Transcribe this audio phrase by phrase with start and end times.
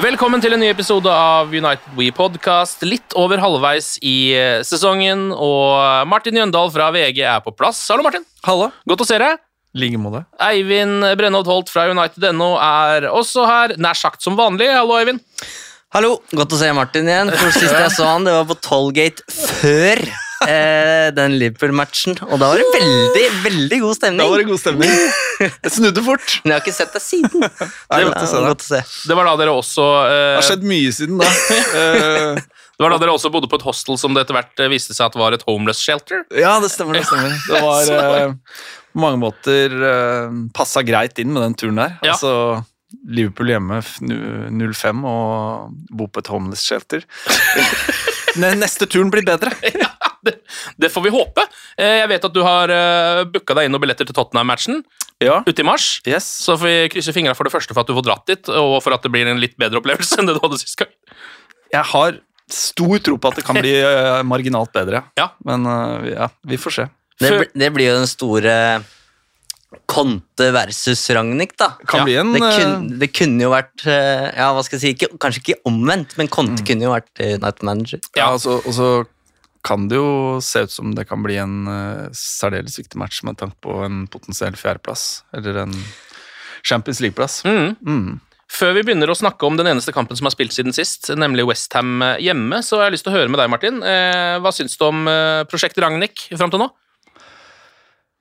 [0.00, 2.80] Velkommen til en ny episode av United We Podcast.
[2.88, 7.82] Litt over halvveis i eh, sesongen, og Martin Jøndal fra VG er på plass.
[7.92, 8.24] Hallo, Martin.
[8.46, 8.70] Hallo.
[8.88, 9.42] Godt å se deg.
[9.76, 10.22] like måte.
[10.40, 14.70] Eivind Brennholt Holt fra United.no er også her, nær sagt som vanlig.
[14.72, 15.20] Hallo, Eivind.
[15.92, 17.34] Hallo, godt å se Martin igjen.
[17.36, 20.00] For Sist jeg så han, det var på Tollgate før
[20.48, 22.16] eh, den Liverpool-matchen.
[22.28, 24.22] Og da var det veldig, veldig god stemning.
[24.22, 24.94] Da var det god stemning.
[25.40, 26.36] Jeg snudde fort.
[26.44, 27.44] Men jeg har ikke sett deg siden.
[27.44, 28.48] Det er godt å se det.
[28.54, 28.80] godt å se.
[29.10, 31.30] Det var da dere også eh, Det har skjedd mye siden da.
[31.80, 32.40] Eh,
[32.80, 34.94] Det var da dere også bodde på et hostel som det etter hvert eh, viste
[34.96, 36.22] seg at var et homeless shelter.
[36.32, 36.96] ja, det stemmer.
[36.96, 37.34] Det stemmer.
[37.44, 38.32] Det var eh,
[38.94, 41.98] på mange måter eh, passa greit inn med den turen der.
[42.00, 42.14] Ja.
[42.16, 42.32] Altså,
[43.06, 47.04] Liverpool hjemme 05 og bo på et homeless shelter.
[48.40, 49.52] Neste turen blir bedre.
[49.76, 49.90] Ja,
[50.26, 50.36] det,
[50.80, 51.44] det får vi håpe.
[51.78, 54.82] Eh, Jeg vet at du har uh, booka deg inn noen billetter til Tottenham-matchen
[55.20, 56.00] Ja, ute i mars.
[56.08, 56.26] yes.
[56.46, 58.78] Så får vi krysse fingra for det første for at du får dratt dit, og
[58.84, 60.92] for at det blir en litt bedre opplevelse enn det du hadde sist gang.
[61.72, 62.20] Jeg har
[62.50, 65.04] stor tro på at det kan bli eh, marginalt bedre.
[65.20, 65.28] Ja.
[65.46, 66.88] Men eh, ja, vi får se.
[67.20, 68.54] Det, det blir jo den store
[69.90, 71.68] Conte versus Ragnhild, da.
[71.86, 74.78] Kan Ja, bli en Det, eh, kun, det kunne jo vært eh, Ja, hva skal
[74.78, 78.00] jeg si, ikke, kanskje ikke omvendt, men Conte kunne jo vært eh, United manager.
[78.18, 78.88] Ja, altså, og så
[79.66, 83.38] kan det jo se ut som det kan bli en uh, særdeles viktig match med
[83.40, 85.76] tanke på en potensiell fjerdeplass, eller en
[86.66, 87.42] Champions League-plass.
[87.44, 87.76] Mm.
[87.84, 88.18] Mm.
[88.50, 91.46] Før vi begynner å snakke om den eneste kampen som har spilt siden sist, nemlig
[91.46, 93.78] Westham hjemme, så har jeg lyst til å høre med deg, Martin.
[93.86, 96.66] Eh, hva syns du om eh, prosjekt Ragnhild fram til nå?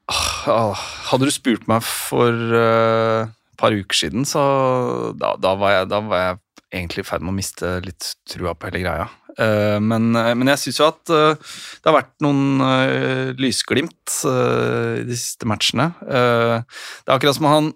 [0.09, 0.77] Ah,
[1.09, 5.89] Hadde du spurt meg for et et par uker siden, så da, da, var jeg,
[5.91, 6.37] da var jeg
[6.79, 9.09] egentlig i ferd med å miste litt trua på hele greia.
[9.39, 15.01] Eh, men, men jeg syns jo at eh, det har vært noen eh, lysglimt eh,
[15.01, 15.91] i de siste matchene.
[16.05, 17.73] Eh, det er akkurat som han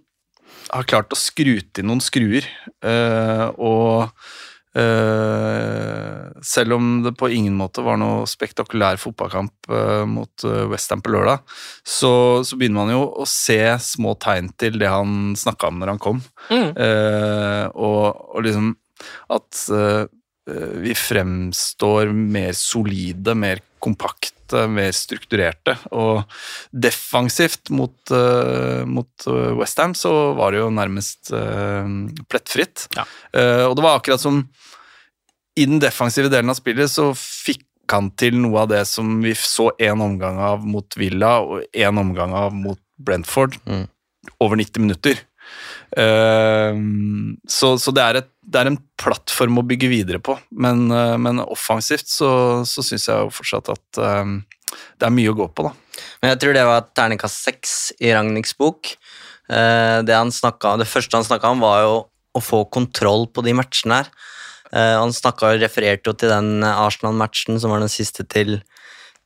[0.74, 2.48] har klart å skru til noen skruer,
[2.84, 4.10] eh, og
[4.80, 9.70] eh, selv om det på ingen måte var noe spektakulær fotballkamp
[10.10, 11.44] mot Westham på lørdag,
[11.86, 15.94] så, så begynner man jo å se små tegn til det han snakka om når
[15.94, 16.24] han kom.
[16.50, 16.74] Mm.
[16.74, 18.74] Eh, og, og liksom
[19.34, 20.23] at eh, eh,
[20.84, 25.76] vi fremstår mer solide, mer kompakte, mer strukturerte.
[25.96, 26.24] Og
[26.72, 29.28] defensivt mot, uh, mot
[29.60, 31.88] Westham så var det jo nærmest eh,
[32.32, 32.88] plettfritt.
[32.98, 33.06] Ja.
[33.32, 34.44] Eh, og det var akkurat som
[35.56, 39.36] i den defensive delen av spillet så fikk han til noe av det som vi
[39.38, 43.88] så en omgang av mot Villa og en omgang av mot Brentford Mm.
[44.40, 45.20] over 90 minutter.
[46.00, 50.88] Ehm, så så det, er et, det er en plattform å bygge videre på, men,
[50.92, 52.32] eh, men offensivt så,
[52.68, 54.40] så syns jeg jo fortsatt at ehm,
[54.98, 55.74] det er mye å gå på, da.
[56.22, 58.96] Men jeg tror det var terningkast seks i Ragnhilds bok.
[59.54, 61.98] Eh, det, han snakket, det første han snakka om, var jo
[62.34, 64.14] å få kontroll på de matchene her.
[64.74, 68.56] Han han snakket, refererte jo til den Arsenal-matchen som var den siste til,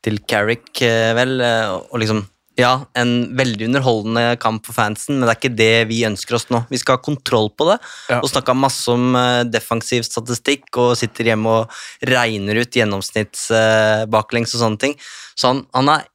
[0.03, 1.39] til Carrick, eh, vel.
[1.39, 2.25] eh, og liksom
[2.57, 6.47] Ja, en veldig underholdende kamp for fansen, men det er ikke det vi ønsker oss
[6.49, 6.63] nå.
[6.71, 7.77] Vi skal ha kontroll på det.
[8.09, 8.17] Ja.
[8.23, 11.77] Og snakka masse om eh, defensiv statistikk og sitter hjemme og
[12.09, 14.97] regner ut gjennomsnitts eh, og sånne ting.
[15.37, 16.07] Så han, han er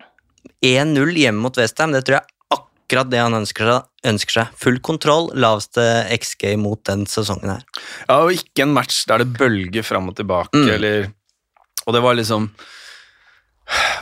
[0.66, 1.94] 1-0 hjemme mot Westham.
[1.94, 3.88] Det tror jeg akkurat det han ønsker seg.
[4.10, 4.58] ønsker seg.
[4.58, 5.86] Full kontroll, laveste
[6.18, 7.62] XG mot den sesongen her.
[8.08, 10.68] Ja, og ikke en match der det bølger fram og tilbake, Mm.
[10.74, 11.12] eller
[11.86, 12.50] Og det var liksom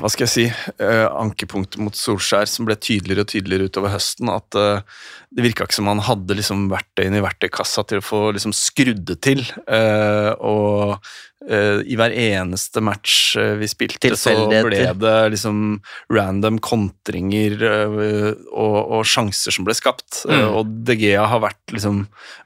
[0.01, 0.45] Hva skal jeg si
[0.81, 4.31] eh, Ankepunktet mot Solskjær som ble tydeligere og tydeligere utover høsten.
[4.33, 4.85] At eh,
[5.31, 9.05] det virka ikke som han hadde liksom verktøyene i verktøykassa til å få liksom skrudd
[9.11, 9.45] det til.
[9.69, 10.97] Eh, og
[11.41, 15.79] i hver eneste match vi spilte, så ble det liksom
[16.12, 20.19] random kontringer og, og sjanser som ble skapt.
[20.29, 20.43] Mm.
[20.59, 22.03] og De Gea har vært liksom,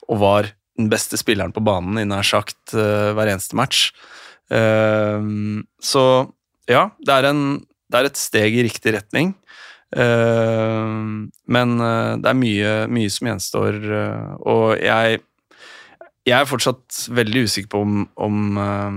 [0.06, 3.88] og var den beste spilleren på banen i nær sagt hver eneste match.
[4.46, 6.06] Så
[6.70, 7.42] ja, det er, en,
[7.92, 9.34] det er et steg i riktig retning.
[9.94, 10.94] Eh,
[11.46, 15.22] men eh, det er mye, mye som gjenstår, eh, og jeg
[16.24, 18.94] jeg er fortsatt veldig usikker på om, om uh,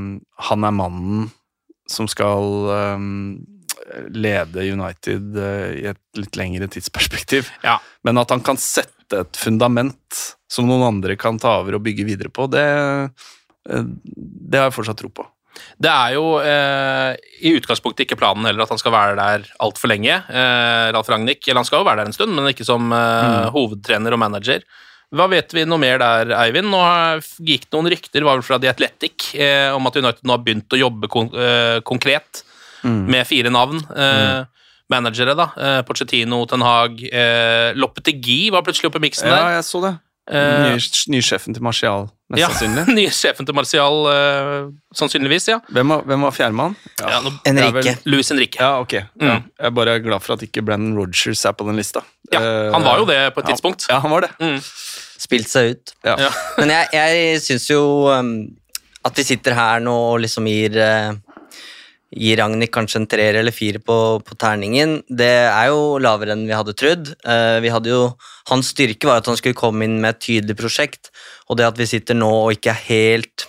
[0.48, 1.26] han er mannen
[1.92, 2.72] som skal
[4.16, 7.50] lede United i et litt lengre tidsperspektiv.
[7.68, 7.76] Ja.
[8.08, 12.08] Men at han kan sette et fundament som noen andre kan ta over og bygge
[12.08, 12.64] videre på, det,
[13.68, 15.28] det har jeg fortsatt tro på.
[15.78, 17.14] Det er jo eh,
[17.46, 20.18] i utgangspunktet ikke planen heller at han skal være der altfor lenge.
[20.28, 23.48] Eh, Ralf Ragnhild, eller han skal jo være der en stund, men ikke som eh,
[23.54, 24.66] hovedtrener og manager.
[25.16, 26.68] Hva vet vi noe mer der, Eivind?
[26.68, 26.82] Nå
[27.48, 30.76] gikk noen rykter var vel fra The Athletic eh, om at United nå har begynt
[30.76, 32.44] å jobbe kon eh, konkret
[32.88, 33.80] med fire navn.
[33.96, 34.44] Eh,
[34.92, 35.50] Managere, da.
[35.60, 39.56] Eh, Pochettino, Ten Hag, eh, Loppetegi var plutselig oppe i miksen Ja, der.
[39.58, 39.94] jeg så det.
[40.28, 40.76] Eh,
[41.08, 42.84] Nye, sjefen til Martial, mest ja, sannsynlig.
[43.00, 45.62] nye sjefen til Martial, uh, sannsynligvis, ja.
[45.72, 46.76] Hvem var, hvem var fjerdemann?
[47.00, 47.94] ja Ja, Enrique.
[47.94, 48.60] vel- Louis Henrique.
[48.60, 48.94] Ja, ok.
[48.98, 49.08] Ja.
[49.16, 49.46] Mm.
[49.56, 52.04] Jeg er bare glad for at ikke Brennan Rogers er på den lista.
[52.34, 53.56] Ja, uh, han var jo det på et ja.
[53.56, 53.88] tidspunkt.
[53.90, 54.32] Ja, han var det.
[54.44, 54.60] Mm.
[55.18, 55.96] Spilt seg ut.
[56.04, 56.18] Ja.
[56.28, 56.32] Ja.
[56.60, 57.82] Men jeg, jeg syns jo
[58.12, 58.34] um,
[59.08, 61.16] at vi sitter her nå og liksom gir uh,
[62.16, 65.02] Gir Ragnhild kanskje en treer eller fire på, på terningen.
[65.10, 67.12] Det er jo lavere enn vi hadde trodd.
[67.28, 68.04] Uh, vi hadde jo,
[68.52, 71.12] hans styrke var at han skulle komme inn med et tydelig prosjekt,
[71.52, 73.48] og det at vi sitter nå og ikke er helt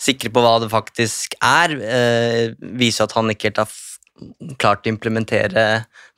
[0.00, 3.78] sikre på hva det faktisk er, uh, viser at han ikke helt har
[4.60, 5.68] klart å implementere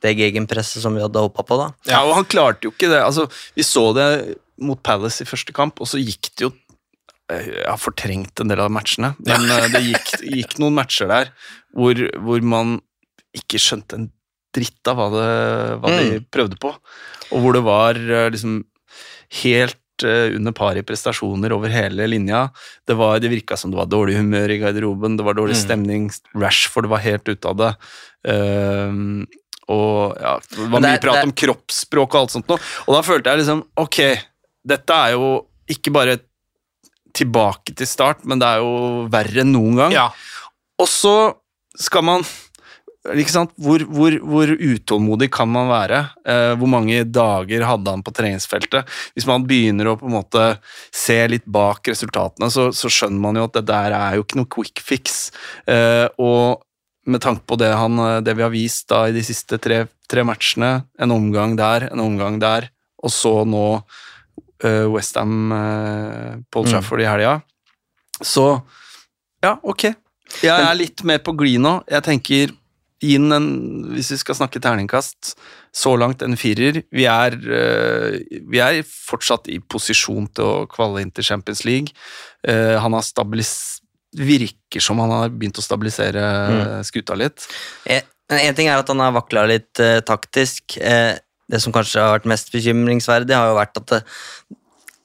[0.02, 1.60] det gegenpresset som vi hadde håpa på.
[1.60, 1.70] da.
[1.92, 3.02] Ja, og han klarte jo ikke det.
[3.04, 4.08] Altså, vi så det
[4.62, 6.50] mot Palace i første kamp, og så gikk det jo
[7.30, 11.32] eh, Jeg har fortrengt en del av matchene, men det gikk, gikk noen matcher der
[11.76, 12.80] hvor, hvor man
[13.36, 14.10] ikke skjønte en
[14.52, 15.28] dritt av hva, det,
[15.80, 16.72] hva de prøvde på.
[17.32, 18.58] Og hvor det var eh, liksom
[19.42, 22.44] helt eh, under par i prestasjoner over hele linja.
[22.88, 26.10] Det, var, det virka som det var dårlig humør i garderoben, det var dårlig stemning.
[26.36, 27.70] Rashford var helt ute av det.
[28.28, 29.24] Um,
[29.72, 32.60] og ja, det var det mye prat det om kroppsspråk og alt sånt noe.
[32.84, 33.98] Og da følte jeg liksom Ok,
[34.68, 35.30] dette er jo
[35.72, 36.18] ikke bare
[37.16, 39.94] tilbake til start, men det er jo verre enn noen gang.
[39.94, 40.06] Ja.
[40.80, 41.14] Og så
[41.78, 42.24] skal man?
[43.02, 46.04] Hvor, hvor, hvor utålmodig kan man være?
[46.22, 48.86] Eh, hvor mange dager hadde han på treningsfeltet?
[49.16, 50.44] Hvis man begynner å på en måte
[50.94, 54.38] se litt bak resultatene, så, så skjønner man jo at det der er jo ikke
[54.38, 55.24] noe quick fix.
[55.66, 56.62] Eh, og
[57.10, 60.22] med tanke på det, han, det vi har vist da i de siste tre, tre
[60.26, 62.68] matchene, en omgang der, en omgang der,
[63.02, 63.66] og så nå
[64.62, 67.40] eh, Westham, uh, Paul Trafford i helga,
[68.22, 68.46] så
[69.42, 69.88] ja, ok.
[70.40, 71.80] Jeg er litt mer på glid nå.
[71.90, 72.54] Jeg tenker
[73.02, 73.48] inn en,
[73.96, 75.34] hvis vi skal snakke terningkast,
[75.74, 76.82] så langt en firer.
[76.94, 78.18] Vi er, eh,
[78.48, 81.92] vi er fortsatt i posisjon til å kvalle inn til Champions League.
[82.46, 83.80] Eh, han har stabilis
[84.12, 87.46] virker som han har begynt å stabilisere skuta litt.
[87.88, 90.78] Én en ting er at han har vakla litt eh, taktisk.
[90.78, 91.18] Eh,
[91.52, 94.00] det som kanskje har vært mest bekymringsverdig, har jo vært at det,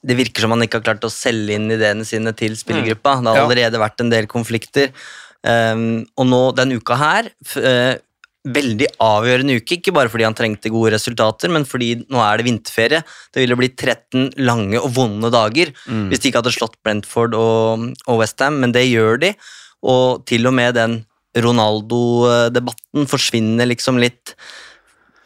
[0.08, 3.18] det virker som han ikke har klart å selge inn ideene sine til spillergruppa.
[3.20, 4.94] Det har allerede vært en del konflikter.
[5.46, 7.28] Um, og nå den uka her
[7.62, 8.00] eh,
[8.48, 12.46] Veldig avgjørende uke, ikke bare fordi han trengte gode resultater, men fordi nå er det
[12.46, 13.00] vinterferie.
[13.34, 15.72] Det ville blitt 13 lange og vonde dager
[16.08, 19.34] hvis de ikke hadde slått Brentford og, og Westham, men det gjør de.
[19.84, 20.96] Og til og med den
[21.36, 24.32] Ronaldo-debatten forsvinner liksom litt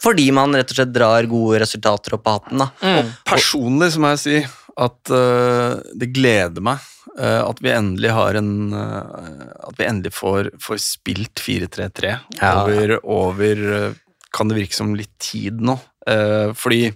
[0.03, 2.65] fordi man rett og slett drar gode resultater opp av hatten.
[2.65, 2.71] da.
[2.83, 3.13] Mm.
[3.29, 4.41] Personlig så må jeg si
[4.83, 6.83] at uh, det gleder meg
[7.21, 12.53] at vi endelig har en øh, At vi endelig får, får spilt 4-3-3 Ja.
[12.63, 13.95] over, over øh,
[14.33, 15.75] Kan det virke som litt tid nå?
[16.09, 16.87] Eh, fordi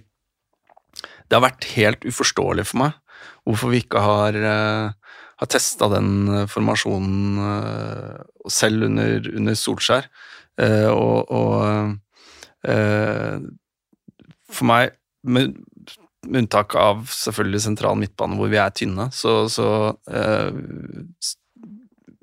[1.27, 2.95] det har vært helt uforståelig for meg
[3.47, 4.35] hvorfor vi ikke har,
[5.39, 7.37] har testa den formasjonen
[8.51, 10.07] selv under, under Solskjær.
[10.59, 11.93] Eh, og og
[14.51, 14.95] for meg,
[16.27, 19.67] med, unntak av selvfølgelig sentral midtbane hvor vi er tynne, så, så
[20.11, 21.33] uh,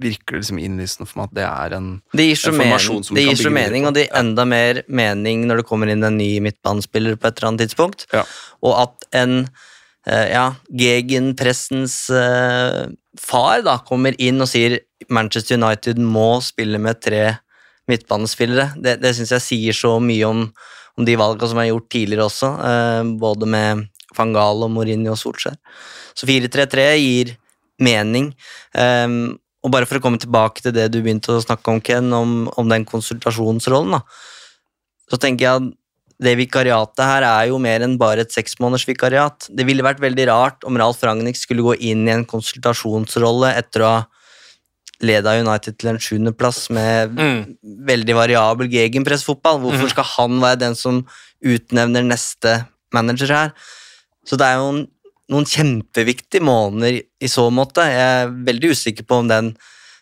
[0.04, 3.06] virker det liksom innlysende for meg at det er en Det gir så, En formasjon
[3.06, 6.04] som det gir så mening og det gir enda mer mening når det kommer inn
[6.06, 8.08] en ny midtbanespiller på et eller annet tidspunkt.
[8.14, 8.24] Ja.
[8.64, 12.84] Og at en uh, ja, Gegenpressens uh,
[13.20, 14.80] far da kommer inn og sier
[15.12, 17.24] Manchester United må spille med tre
[17.90, 18.72] midtbanespillere.
[18.80, 20.44] Det, det syns jeg sier så mye om,
[20.98, 23.84] om de valgene som er gjort tidligere også, eh, både med
[24.16, 25.56] van Gaal og Mourinho og Solskjær.
[26.14, 27.34] Så 4-3-3 gir
[27.82, 28.32] mening.
[28.72, 32.12] Um, og bare for å komme tilbake til det du begynte å snakke om, Ken,
[32.12, 34.02] om, om den konsultasjonsrollen, da,
[35.10, 35.72] så tenker jeg at
[36.24, 39.48] det vikariatet her er jo mer enn bare et seksmånedersvikariat.
[39.50, 43.82] Det ville vært veldig rart om Ralf Ragnhild skulle gå inn i en konsultasjonsrolle etter
[43.84, 44.02] å ha
[45.04, 47.56] leda United til en sjuendeplass med Mm.
[47.84, 49.58] veldig variabel gegenpressfotball.
[49.60, 51.02] Hvorfor skal han være den som
[51.42, 53.52] utnevner neste manager her?
[54.24, 54.84] Så det er jo en,
[55.32, 57.86] noen kjempeviktige måneder i så måte.
[57.88, 59.52] Jeg er veldig usikker på om den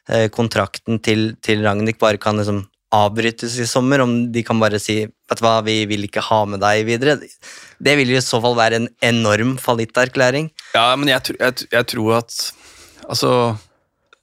[0.09, 4.76] eh, kontrakten til, til Ragnhild bare kan liksom avbrytes i sommer, om de kan bare
[4.83, 7.17] si vet du hva, vi vil ikke ha med deg videre.
[7.83, 10.50] Det vil i så fall være en enorm fallitterklæring.
[10.76, 12.41] Ja, men jeg, jeg, jeg tror at
[13.02, 13.29] Altså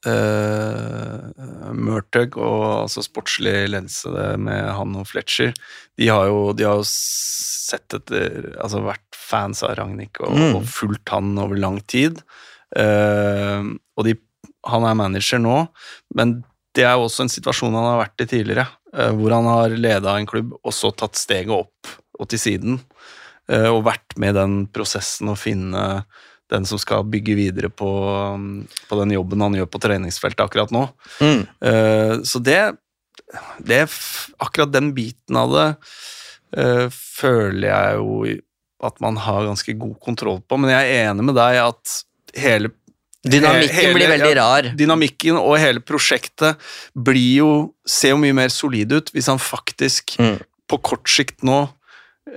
[0.07, 5.51] uh, Murtug og altså sportslig ledelse med han og Fletcher,
[5.99, 10.55] de har jo, de har jo sett etter Altså vært fans av Ragnhild og, Mm.
[10.57, 12.23] og fulgt han over lang tid.
[12.73, 14.15] Uh, og de,
[14.69, 15.57] han er manager nå,
[16.15, 16.39] men
[16.77, 19.69] det er jo også en situasjon han har vært i tidligere, Uh, hvor han har
[19.77, 22.79] leda en klubb og så tatt steget opp og til siden,
[23.47, 25.83] eh, og vært med i den prosessen å finne
[26.49, 27.89] den som skal bygge videre på,
[28.89, 30.87] på den jobben han gjør på treningsfeltet akkurat nå.
[31.21, 31.41] Mm.
[31.61, 32.61] Eh, så det,
[33.61, 33.83] det
[34.41, 35.67] Akkurat den biten av det
[36.57, 38.19] eh, føler jeg jo
[38.87, 41.97] at man har ganske god kontroll på, men jeg er enig med deg at
[42.39, 42.71] hele
[43.27, 44.67] Dynamikken hele- blir veldig ja, rar.
[44.79, 46.55] Dynamikken og hele prosjektet
[46.95, 47.49] blir jo,
[47.83, 50.37] ser jo mye mer solid ut hvis han faktisk Mm.
[50.71, 51.65] på kort sikt nå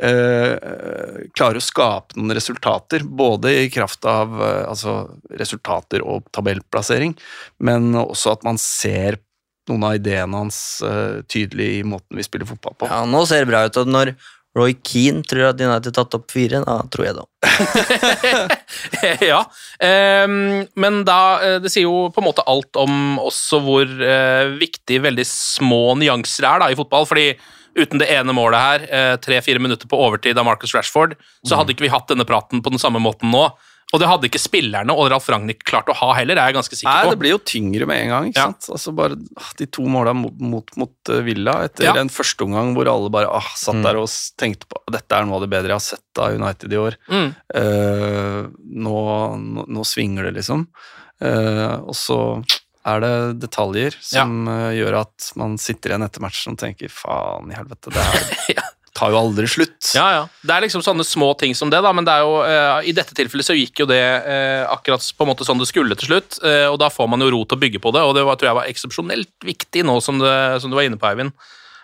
[0.01, 4.97] eh, klarer å skape noen resultater, både i kraft av eh, altså,
[5.39, 7.17] resultater og tabellplassering,
[7.65, 9.21] men også at man ser
[9.71, 12.91] noen av ideene hans eh, tydelig i måten vi spiller fotball på.
[12.91, 14.15] Ja, nå ser det bra ut, og når
[14.53, 17.31] Roy Keane tror at United har tatt opp fire, da tror jeg det òg.
[19.33, 19.45] ja,
[19.83, 24.53] Um, men da eh, Det sier jo på en måte alt om også hvor uh,
[24.61, 27.09] viktig veldig små nyanser er da i fotball.
[27.09, 27.33] fordi
[27.79, 31.15] uten det ene målet her, eh, tre-fire minutter på overtid av Marcus Rashford,
[31.47, 33.51] så hadde ikke vi hatt denne praten på den samme måten nå.
[33.93, 36.57] Og det hadde ikke spillerne og Ralf Ragnhild klart å ha heller, det er jeg
[36.57, 37.11] ganske sikker Nei, på.
[37.13, 38.29] det blir jo tyngre med en gang.
[38.31, 38.47] ikke Ja.
[38.47, 38.69] sant?
[38.73, 41.93] Altså bare ah, De to måla mot, mot, mot eh, Villa etter Ja.
[42.01, 44.09] en førsteomgang hvor alle bare ah, satt der og
[44.41, 46.97] tenkte på dette er noe av det bedre jeg har sett av United i år.
[47.11, 47.35] Mm.
[47.55, 48.97] Uh, nå,
[49.37, 50.67] nå, nå svinger det, liksom.
[51.23, 52.19] Uh, og så
[52.89, 54.71] er det detaljer som ja.
[54.75, 58.63] gjør at man sitter igjen etter matchen og tenker faen i helvete, det her
[58.93, 59.93] tar jo aldri slutt.
[59.97, 60.23] Ja, ja.
[60.45, 62.95] Det er liksom sånne små ting som det, da, men det er jo, eh, i
[62.97, 66.13] dette tilfellet så gikk jo det eh, akkurat på en måte sånn det skulle til
[66.13, 68.27] slutt, eh, og da får man jo ro til å bygge på det, og det
[68.29, 71.33] var, tror jeg var eksepsjonelt viktig nå som, det, som du var inne på, Eivind.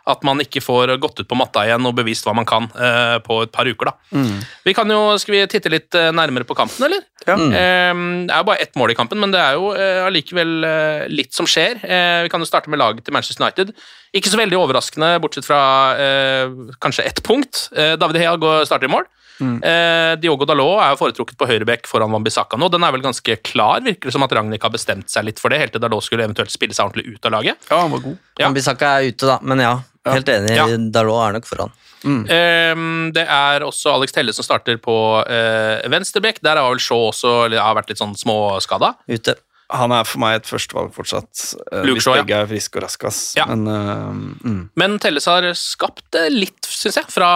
[0.08, 3.18] At man ikke får gått ut på matta igjen og bevist hva man kan eh,
[3.24, 3.90] på et par uker.
[3.90, 4.22] da.
[4.64, 7.04] Vi kan jo, Skal vi titte litt eh, nærmere på kampen, eller?
[7.26, 7.36] Ja.
[7.36, 7.92] Eh,
[8.24, 11.04] det er jo bare ett mål i kampen, men det er jo eh, allikevel eh,
[11.12, 11.76] litt som skjer.
[11.84, 13.74] Eh, vi kan jo starte med laget til Manchester United.
[14.16, 15.60] Ikke så veldig overraskende, bortsett fra
[16.00, 17.68] eh, kanskje ett punkt.
[17.76, 19.04] Eh, David Hea går starter i mål.
[19.38, 22.66] Eh, Diogo Dalot er jo foretrukket på høyrebekk foran Wambisaka nå.
[22.74, 25.54] Den er vel ganske klar, virker det som at Ragnhild har bestemt seg litt for
[25.54, 27.68] det, helt til Dalot skulle eventuelt spille seg ordentlig ut av laget.
[27.70, 28.16] Ja, han var god.
[28.40, 28.50] Ja.
[28.56, 29.76] Bissaka er ute, da, men ja.
[30.16, 30.56] Helt enig.
[30.56, 30.66] Ja.
[30.94, 31.74] Dalot er nok foran.
[32.06, 36.40] Ehm, det er også Alex Telle som starter på uh, venstrebekk.
[36.46, 38.94] Der har vel Shaw også eller, har vært litt sånn småskada.
[39.10, 39.38] Ute.
[39.68, 41.42] Han er for meg et førstevalg fortsatt,
[41.74, 42.22] eh, Luke hvis Shaw, ja.
[42.24, 43.10] begge er friske og raske.
[43.10, 43.18] ass.
[43.36, 43.44] Ja.
[43.50, 44.62] Men uh, mm.
[44.80, 47.28] Men Telles har skapt eh, litt, syns jeg, fra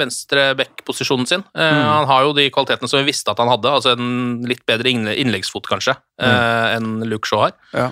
[0.00, 1.46] venstreback-posisjonen sin.
[1.56, 4.66] Eh, Han har jo de kvalitetene som vi visste at han hadde, altså en litt
[4.68, 7.56] bedre innleggsfot, kanskje, eh, enn Luke Shaw har.
[7.72, 7.88] ja.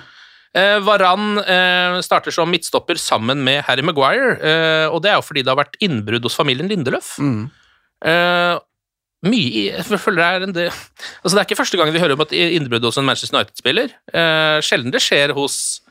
[0.55, 5.25] Eh, Varan eh, starter som midtstopper sammen med Harry Maguire, eh, og det er jo
[5.27, 7.17] fordi det har vært innbrudd hos familien Lindeløf.
[7.19, 7.49] Mm.
[8.07, 8.55] Eh,
[9.27, 12.13] mye jeg føler det er en del Altså Det er ikke første gang vi hører
[12.13, 13.95] om et innbrudd hos en Manchester United-spiller.
[14.13, 15.81] Eh, sjelden det skjer hos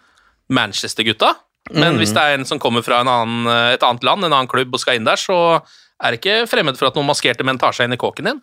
[0.46, 1.34] Manchester-gutta.
[1.74, 4.30] Men hvis det er en som kommer fra en annen, eh, et annet land, en
[4.30, 5.58] annen klubb, og skal inn der, så
[5.98, 8.42] er det ikke fremmed for at noen maskerte menn tar seg inn i kåken din.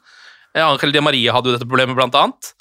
[0.60, 2.52] Angel Di Maria hadde jo dette problemet, blant annet.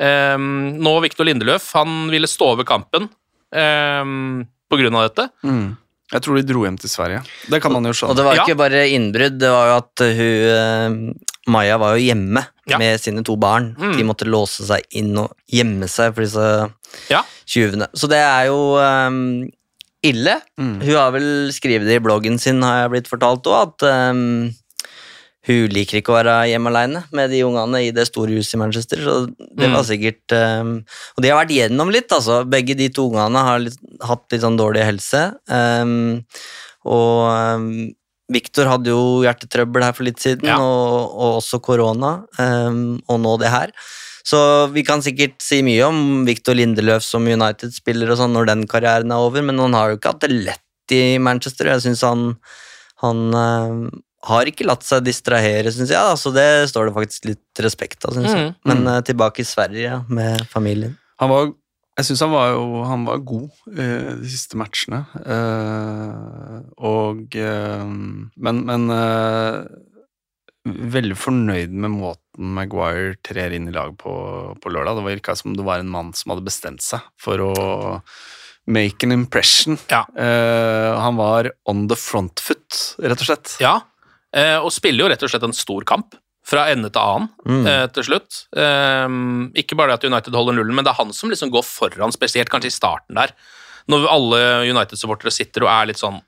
[0.00, 3.08] Eh, nå Viktor Lindeløf, han ville stå over kampen
[3.52, 5.26] um, på grunn av dette.
[5.44, 5.76] Mm.
[6.10, 7.20] Jeg tror de dro hjem til Sverige.
[7.52, 8.44] Det kan man jo Og det var Ja.
[8.44, 11.14] ikke bare innbrudd, det var jo at hun eh,
[11.50, 12.78] Maja var jo hjemme Ja.
[12.78, 13.74] med sine to barn.
[13.78, 13.96] Mm.
[13.96, 16.72] De måtte låse seg inn og gjemme seg for disse
[17.10, 17.22] Ja.
[17.46, 17.86] tjuvene.
[17.94, 19.48] Så det er jo um,
[20.02, 20.40] ille.
[20.58, 20.80] Mm.
[20.82, 24.52] Hun har vel skrevet det i bloggen sin, har jeg blitt fortalt òg, at eh,
[25.50, 28.60] hun liker ikke å være hjemme alene med de ungene i det store huset i
[28.62, 29.02] Manchester.
[29.04, 29.88] Så det var Mm.
[29.90, 30.72] sikkert um,
[31.16, 32.40] Og de har vært gjennom litt, altså.
[32.48, 35.22] Begge de to ungene har litt, hatt litt sånn dårlig helse.
[35.48, 36.24] Um,
[36.84, 37.70] og um,
[38.30, 40.56] Victor hadde jo hjertetrøbbel her for litt siden, Ja.
[40.62, 43.72] og, og også korona, og nå det her.
[44.22, 44.38] Så
[44.70, 49.10] vi kan sikkert si mye om Victor Lindeløf som United-spiller og sånn når den karrieren
[49.10, 51.72] er over, men han har jo ikke hatt det lett i Manchester.
[51.72, 52.22] Jeg syns han,
[53.02, 53.20] han
[54.28, 56.18] har ikke latt seg distrahere, syns jeg.
[56.20, 58.50] Så det står det faktisk litt respekt av, syns jeg.
[58.50, 58.54] Mm.
[58.68, 60.96] Men uh, tilbake i Sverige ja, med familien.
[61.22, 61.50] Han var,
[61.98, 65.02] jeg syns han var jo han var god eh, de siste matchene.
[65.20, 66.56] Eh,
[66.88, 69.58] og Men, men eh,
[70.64, 74.12] veldig fornøyd med måten Maguire trer inn i laget på,
[74.60, 74.96] på lørdag.
[74.96, 77.54] Det virka som det var en mann som hadde bestemt seg for å
[78.70, 79.78] make an impression.
[79.90, 80.04] Ja.
[80.14, 83.56] Uh, han var on the front foot, rett og slett.
[83.62, 83.80] Ja,
[84.62, 86.14] og spiller jo rett og slett en stor kamp.
[86.50, 87.66] Fra ende til annen Mm.
[87.68, 88.46] eh, til slutt.
[88.56, 89.08] Eh,
[89.60, 92.10] ikke bare det at United holder nullen, men det er han som liksom går foran,
[92.14, 93.30] spesielt kanskje i starten der.
[93.88, 96.20] Når alle United-supportere sitter og er litt sånn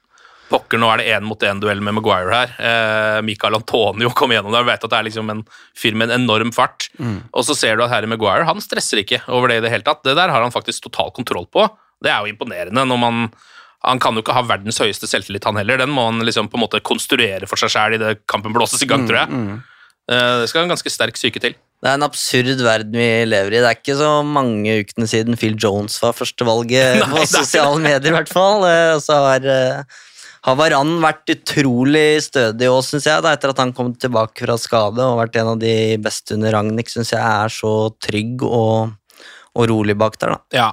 [0.53, 2.51] Pokker, nå er det én mot én-duell med Maguire her.
[2.61, 4.65] Eh, Michael Antonio kom gjennom der.
[4.69, 5.41] Vet at det er liksom en
[5.75, 6.91] fyr med en enorm fart.
[7.33, 9.83] Og så ser du at Harry Maguire han stresser ikke over det i det hele
[9.87, 10.03] tatt.
[10.05, 11.65] Det der har han faktisk total kontroll på.
[12.05, 13.33] Det er jo imponerende når man
[13.83, 15.81] han kan jo ikke ha verdens høyeste selvtillit, han heller.
[15.83, 18.89] Den må han liksom på en måte konstruere for seg sjæl idet kampen blåses i
[18.91, 19.31] gang, tror jeg.
[19.35, 19.61] Mm.
[20.13, 21.55] Det skal en ganske sterk syke til.
[21.83, 23.59] Det er en absurd verden vi lever i.
[23.59, 28.13] Det er ikke så mange ukene siden Phil Jones var førstevalget på det sosiale medier,
[28.13, 28.63] i hvert fall.
[28.69, 30.03] Eh, Og så har, eh,
[30.47, 34.55] har Varan vært utrolig stødig òg, syns jeg, da, etter at han kom tilbake fra
[34.63, 36.93] skade og vært en av de beste under Ragnhild.
[36.95, 38.95] Syns jeg er så trygg og,
[39.59, 40.41] og rolig bak der, da.
[40.55, 40.71] Ja.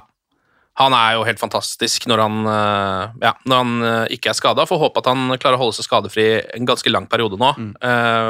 [0.78, 4.64] Han er jo helt fantastisk når han, eh, ja, når han eh, ikke er skada.
[4.70, 7.72] Får håpe at han klarer å holde seg skadefri en ganske lang periode nå, Mm.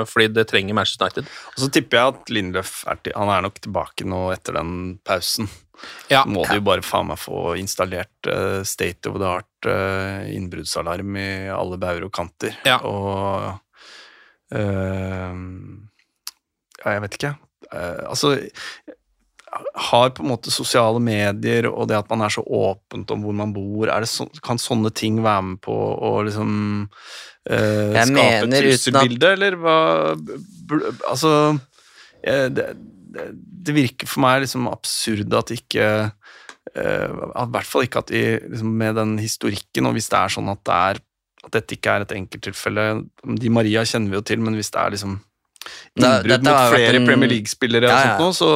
[0.08, 1.28] fordi det trenger Manchester United.
[1.54, 4.98] Og så tipper jeg at Lindløf er, til, han er nok tilbake nå etter den
[5.04, 5.48] pausen.
[6.10, 6.24] Ja.
[6.28, 11.16] må du jo bare faen meg få installert uh, state of the art uh, innbruddsalarm
[11.16, 12.52] i alle bauger og kanter.
[12.68, 12.76] Ja.
[12.84, 13.56] Og
[14.52, 15.32] uh,
[16.80, 17.32] Ja, jeg vet ikke.
[17.70, 18.34] Eh, altså
[19.90, 23.34] Har på en måte sosiale medier og det at man er så åpent om hvor
[23.34, 26.52] man bor, er det så, kan sånne ting være med på å liksom
[27.50, 29.76] eh, skape et trusselbilde, eller hva?
[31.10, 31.32] Altså
[32.22, 32.68] eh, det,
[33.16, 33.26] det,
[33.66, 38.22] det virker for meg liksom absurd at ikke eh, I hvert fall ikke at de
[38.52, 41.02] liksom, med den historikken, og hvis det er sånn at det er
[41.40, 42.82] at dette ikke er et enkelttilfelle
[43.40, 45.18] De Maria kjenner vi jo til, men hvis det er liksom
[45.96, 48.50] innbrudd mot flere en- Premier League-spillere Ja, og sånt noe, så,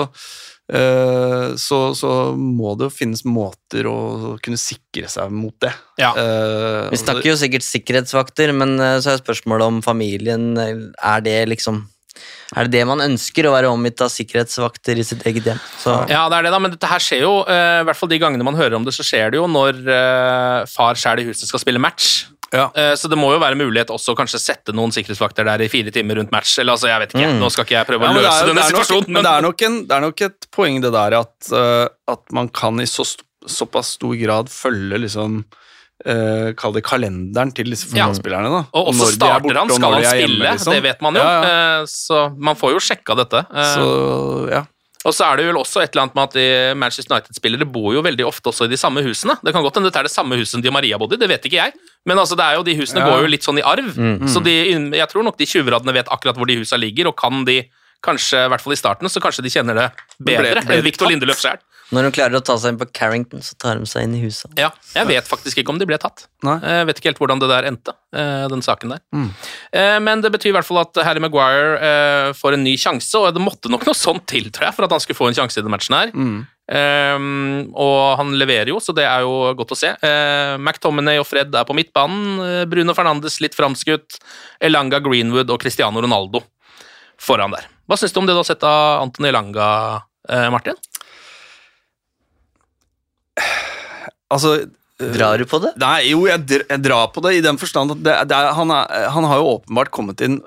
[1.61, 5.73] så, så må det jo finnes måter å kunne sikre seg mot det.
[6.01, 6.15] Ja.
[6.17, 11.21] Uh, Vi snakker jo sikkert sikkerhetsvakter, men eh, så er spørsmålet om familien eh, Er
[11.25, 11.83] det liksom
[12.57, 15.61] Er det det man ønsker, å være omgitt av sikkerhetsvakter i sitt eget hjem?
[15.83, 18.13] Så Ja, det er det, da, men dette her skjer jo, eh, i hvert fall
[18.13, 21.29] de gangene man hører om det, så skjer det jo når eh, far sjæl i
[21.29, 22.25] huset skal spille match.
[22.55, 22.69] Ja.
[22.75, 25.69] Eh, Så det må jo være mulighet også å kanskje sette noen sikkerhetsvakter der i
[25.73, 26.55] fire timer rundt match.
[26.63, 27.41] Eller altså, jeg vet ikke, Mm.
[27.43, 29.43] Nå skal ikke jeg prøve Ja, å men løse er- denne situasjonen, Men det er,
[29.43, 32.87] nok en, det er nok et poeng det der at, uh, at man kan i
[32.87, 33.05] så,
[33.47, 35.45] såpass stor grad følge liksom
[36.07, 38.07] uh, Kall det kalenderen til disse Ja.
[38.09, 38.51] fotballspillerne.
[38.51, 38.63] da.
[38.75, 40.73] Og også er starter han, skal han er hjemme, liksom.
[40.75, 41.21] Det vet man jo.
[41.23, 41.81] Ja, ja.
[41.81, 43.47] Uh, Så man får jo sjekka dette.
[43.51, 44.63] Uh, Så ja.
[45.05, 48.01] Og så er det vel også et eller annet med at Manchester United-spillere bor jo
[48.05, 49.37] veldig ofte også i de samme husene.
[49.45, 51.29] Det kan godt hende det er det samme huset som og Maria bodde i, det
[51.29, 51.75] vet ikke jeg.
[52.09, 53.11] Men altså, det er jo, de husene Ja.
[53.13, 53.93] går jo litt sånn i arv.
[54.33, 54.55] Så de,
[54.97, 57.63] jeg tror nok de tjuvradene vet akkurat hvor de husa ligger, og kan de
[58.05, 59.87] kanskje, i hvert fall i starten, så kanskje de kjenner det
[60.21, 61.09] bedre ble enn Victor?
[61.13, 61.61] Lindeløf sjøl.
[61.93, 64.23] Når de klarer å ta seg inn på Carrington, så tar de seg inn i
[64.23, 64.51] huset.
[64.59, 66.25] Ja, jeg vet faktisk ikke om de ble tatt.
[66.47, 66.57] Nei.
[66.63, 69.03] Jeg vet ikke helt hvordan det der endte, eh, den saken der.
[69.13, 69.29] Mm.
[69.73, 73.15] Eh, Men det betyr i hvert fall at Harry Maguire eh, får en ny sjanse,
[73.21, 75.39] og det måtte nok noe sånt til, tror jeg, for at han skulle få en
[75.39, 76.11] sjanse i den matchen her.
[76.15, 76.43] Mm.
[76.65, 77.25] Um,
[77.77, 79.91] og han leverer jo, så det er jo godt å se.
[80.01, 82.41] Uh, McTominay og Fred er på midtbanen.
[82.41, 84.17] eh, Bruno Fernandes litt framskutt.
[84.65, 86.41] Elanga Greenwood og Cristiano Ronaldo
[87.21, 87.69] foran der.
[87.85, 89.67] Hva syns du om det du har sett av Antony Elanga,
[90.29, 90.79] eh, Martin?
[94.35, 94.57] Altså
[94.95, 95.73] Drar du på det?
[95.83, 98.53] Nei, jo, jeg, dr jeg drar på det i den forstand at det, det er,
[98.55, 100.39] han, er, han har jo åpenbart kommet inn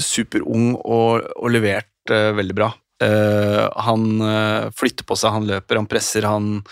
[0.00, 2.70] superung og, og levert uh, veldig bra.
[3.02, 6.62] Uh, han uh, flytter på seg, han løper, han presser, han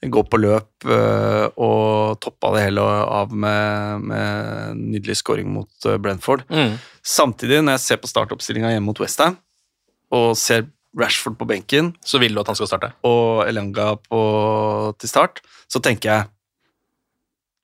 [0.00, 0.86] går på løp
[1.60, 6.46] og toppa det hele av med, med nydelig scoring mot Brentford.
[6.48, 6.78] Mm.
[7.04, 9.36] Samtidig, når jeg ser på startoppstillinga hjemme mot Westham,
[10.16, 10.64] og ser
[10.98, 12.92] Rashford på benken Så vil du at han skal starte.
[13.06, 14.20] og Elanga på,
[14.98, 16.28] til start, så tenker jeg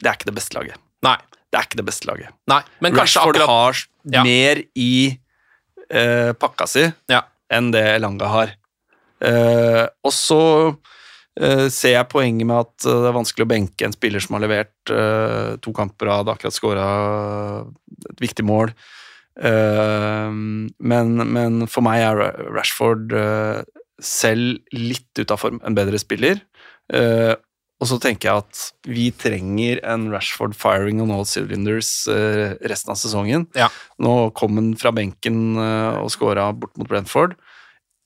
[0.04, 0.76] det er ikke det beste laget.
[1.02, 1.16] Nei.
[1.50, 2.34] Det er ikke det beste laget.
[2.50, 4.22] Nei, men kanskje Rashford akkurat har Ja.
[4.26, 5.18] mer i
[5.90, 7.22] eh, pakka si Ja.
[7.50, 8.52] enn det Elanga har.
[9.24, 10.76] Eh, og så
[11.40, 14.36] eh, ser jeg poenget med at eh, det er vanskelig å benke en spiller som
[14.36, 16.86] har levert eh, to kamper og hadde akkurat skåra
[18.10, 18.74] et viktig mål.
[19.36, 22.22] Eh, men, men for meg er
[22.54, 23.64] Rashford eh,
[24.02, 26.40] selv litt ute av form, en bedre spiller.
[26.92, 27.34] Eh,
[27.76, 32.94] og så tenker jeg at vi trenger en Rashford firing on all cylinders eh, resten
[32.94, 33.44] av sesongen.
[33.58, 33.68] Ja.
[34.00, 37.36] Nå kom han fra benken og scora bort mot Brentford.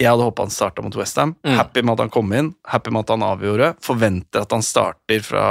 [0.01, 1.37] Jeg hadde håpa han starta mot Westham.
[1.45, 1.55] Mm.
[1.59, 3.75] Happy med at han kom inn, happy med at han avgjorde.
[3.85, 5.45] Forventer at han starter fra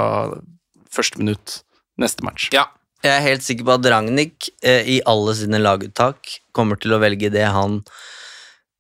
[0.90, 1.60] første minutt
[2.02, 2.50] neste match.
[2.56, 2.66] Ja.
[3.00, 7.00] Jeg er helt sikker på at Ragnhild eh, i alle sine laguttak kommer til å
[7.00, 7.80] velge det han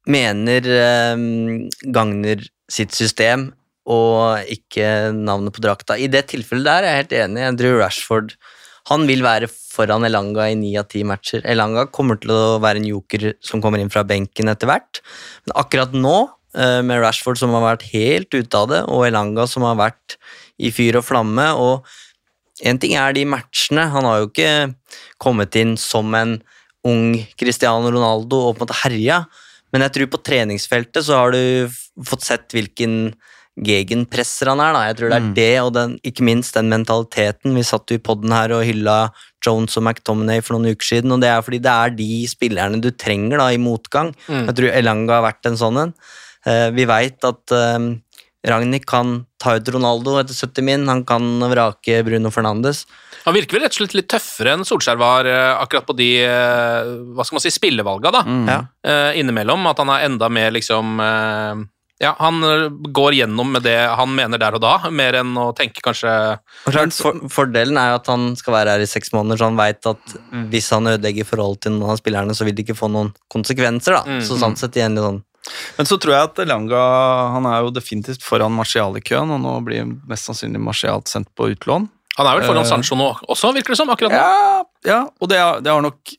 [0.09, 1.21] mener eh,
[1.95, 3.49] gagner sitt system,
[3.89, 5.95] og ikke navnet på drakta.
[5.97, 7.45] I det tilfellet der er jeg helt enig.
[7.57, 8.35] Drew Rashford
[8.89, 11.43] han vil være foran Elanga i ni av ti matcher.
[11.47, 15.01] Elanga kommer til å være en joker som kommer inn fra benken etter hvert.
[15.45, 16.17] Men akkurat nå,
[16.57, 20.17] eh, med Rashford som har vært helt ute av det, og Elanga som har vært
[20.59, 21.87] i fyr og flamme og
[22.63, 23.87] en ting er de matchene.
[23.93, 24.73] Han har jo ikke
[25.21, 26.37] kommet inn som en
[26.87, 29.25] ung Cristiano Ronaldo og på en måte herja,
[29.73, 31.69] men jeg tror på treningsfeltet så har du
[32.07, 33.13] fått sett hvilken
[33.59, 34.73] gegenpresser han er.
[34.73, 34.81] da.
[34.87, 35.33] Jeg tror det er Mm.
[35.35, 37.53] det, og den, ikke minst den mentaliteten.
[37.53, 39.11] Vi satt jo i podden her og hylla
[39.45, 42.81] Jones og McTominay for noen uker siden, og det er fordi det er de spillerne
[42.81, 44.13] du trenger da i motgang.
[44.27, 44.45] Mm.
[44.47, 45.93] Jeg tror Elanga har vært en sånn en.
[46.47, 47.99] Uh, vi veit at eh,
[48.47, 52.85] Ragnhild kan ta ut Ronaldo etter 70 min, han kan vrake Bruno Fernandes.
[53.25, 56.07] Han virker vel rett og slett litt tøffere enn Solskjær var eh, akkurat på de
[56.23, 58.45] eh, hva skal man si, spillevalga da, Mm.
[58.47, 58.61] Ja.
[58.87, 59.67] eh, innimellom.
[59.67, 60.95] At han er enda mer liksom
[61.99, 62.39] Ja, han
[62.95, 66.13] går gjennom med det han mener der og da, mer enn å tenke kanskje
[66.63, 69.57] klart, for, Fordelen er jo at han skal være her i seks måneder, så han
[69.59, 70.13] veit at
[70.53, 73.97] hvis han ødelegger forholdet til noen av spillerne, så vil det ikke få noen konsekvenser.
[73.99, 74.03] da.
[74.07, 74.21] Mm.
[74.23, 75.19] Så sånn sett igjen litt sånn
[75.77, 76.81] Men så tror jeg at Elanga
[77.35, 81.31] han er jo definitivt foran Martial i køen, og nå blir mest sannsynlig Martial sendt
[81.37, 81.87] på utlån.
[82.19, 82.69] Han er vel foran Eh.
[82.69, 84.19] Sancho nå også, virker det som, akkurat nå.
[84.19, 86.17] Ja, ja og det, det har nok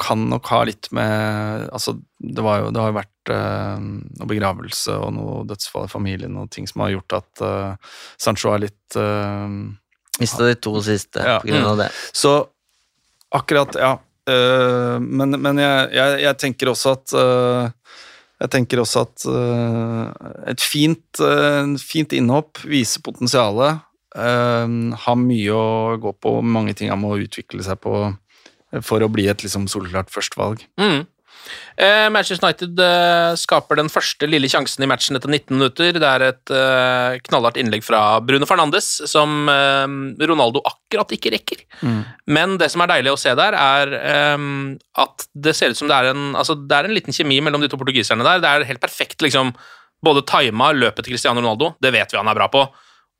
[0.00, 4.30] kan nok ha litt med Altså, det, var jo, det har jo vært uh, noe
[4.30, 8.64] begravelse og noe dødsfall i familien og ting som har gjort at uh, Sancho er
[8.66, 9.46] litt uh,
[10.20, 11.38] Mista de to siste Ja.
[11.40, 11.88] på grunn av det.
[12.12, 12.34] Så
[13.32, 13.94] akkurat, ja.
[14.28, 17.14] Uh, men men jeg, jeg, jeg tenker også at
[18.40, 20.06] Jeg tenker også at øh,
[20.48, 23.80] et fint, øh, fint innhopp viser potensialet.
[24.16, 28.14] øh, har mye å gå på, mange ting han må utvikle seg på
[28.86, 30.62] for å bli et liksom solklart førstevalg.
[30.78, 31.04] Mm.
[31.80, 35.96] Eh, Manchester United eh, skaper den første lille sjansen i matchen etter 19 minutter.
[35.96, 39.86] Det er et eh, knallhardt innlegg fra Bruno Fernandes, som eh,
[40.28, 41.64] Ronaldo akkurat ikke rekker.
[42.28, 44.46] Men det som er deilig å se der, er eh,
[45.06, 47.64] at det ser ut som det er en altså det er en liten kjemi mellom
[47.64, 48.44] de to portugiserne der.
[48.44, 49.54] Det er helt perfekt, liksom.
[50.04, 52.62] Både tima løpet til Cristiano Ronaldo, det vet vi han er bra på,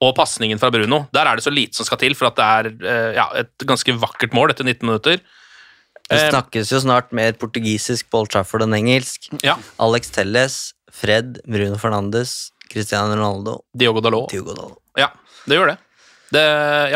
[0.01, 1.05] og pasningen fra Bruno.
[1.13, 3.69] Der er det så lite som skal til for at det er eh, ja, et
[3.69, 5.21] ganske vakkert mål etter 19 minutter.
[6.11, 9.29] Det Eh, snakkes jo snart mer portugisisk på Old Trafford enn engelsk.
[9.47, 9.55] Ja.
[9.79, 10.57] Alex Telles,
[10.91, 14.31] Fred, Bruno Fernandes, Cristiano Ronaldo, Diogo Dalot.
[14.33, 14.79] Diogo Dalot.
[14.99, 15.13] Ja,
[15.47, 15.77] det gjør det.
[16.35, 16.43] det.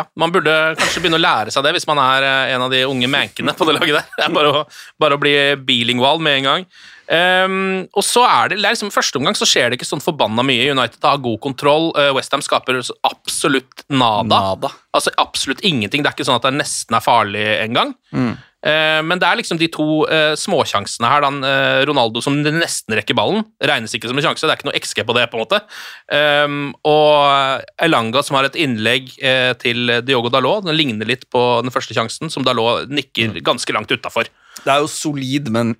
[0.01, 2.75] Ja, man burde kanskje begynne å lære seg det hvis man er eh, en av
[2.75, 4.11] de unge mankene på det laget der.
[4.19, 4.65] Det er bare å,
[4.99, 6.67] bare å bli bilingual med en gang.
[7.05, 10.01] Um, og så er det, det er liksom Første omgang så skjer det ikke sånn
[10.01, 10.71] forbanna mye.
[10.73, 11.91] United har god kontroll.
[11.99, 14.39] Uh, Westham skaper absolutt nada.
[14.55, 14.71] Nada.
[14.97, 16.03] Altså absolutt ingenting.
[16.03, 17.93] Det er ikke sånn at det nesten er farlig engang.
[18.15, 18.33] Mm.
[18.65, 21.25] Eh, men det er liksom de to eh, småsjansene her.
[21.25, 24.45] Dan, eh, Ronaldo som nesten rekker ballen, regnes ikke som en sjanse.
[24.45, 25.27] Det er ikke noe XG på det.
[25.31, 25.61] på en måte.
[26.09, 29.15] Um, og Elanga som har et innlegg
[29.61, 30.67] til Diogo Dalot.
[30.67, 34.29] Den ligner litt på den første sjansen, som Dalot nikker ganske langt utafor.
[34.63, 35.75] Det er jo solid, men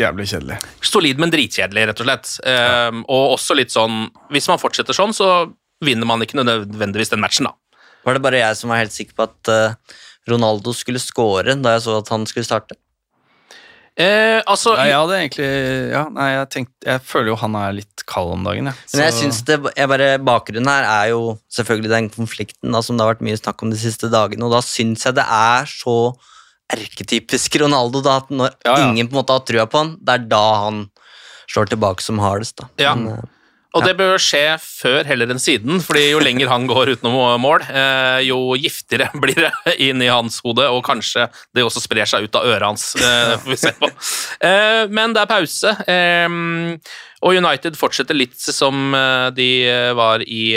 [0.00, 0.60] jævlig kjedelig.
[0.84, 2.32] Solid, men dritkjedelig, rett og slett.
[2.44, 5.50] Um, og også litt sånn Hvis man fortsetter sånn, så
[5.84, 7.56] vinner man ikke nødvendigvis den matchen, da.
[8.04, 9.94] Var det bare jeg som var helt sikker på at eh,
[10.30, 12.76] Ronaldo skulle score da jeg så at han skulle starte?
[13.94, 15.48] Eh, altså ja, jeg hadde egentlig
[15.92, 18.72] Ja, nei, jeg tenkte Jeg føler jo han er litt kald om dagen, Ja.
[18.90, 21.20] Men jeg synes det, jeg bare, Bakgrunnen her er jo
[21.54, 24.50] selvfølgelig den konflikten da, som det har vært mye snakk om de siste dagene, og
[24.56, 25.94] da syns jeg det er så
[26.74, 28.88] erketypisk Ronaldo da, at når Ja, ja.
[28.90, 30.82] ingen på en måte har trua på han, det er da han
[31.54, 32.56] slår tilbake som hardest.
[32.58, 32.68] da.
[32.82, 32.96] Ja.
[32.98, 33.30] Men, eh,
[33.74, 37.64] Og det bør skje før heller enn siden, fordi jo lenger han går utenom mål,
[37.66, 42.28] eh, jo giftigere blir det inn i hans hode, og kanskje det også sprer seg
[42.28, 42.84] ut av øret hans.
[42.94, 43.90] eh, får vi se på.
[44.46, 45.74] Eh, Men det er pause,
[47.24, 48.92] og United fortsetter litt som
[49.34, 49.48] de
[49.96, 50.52] var i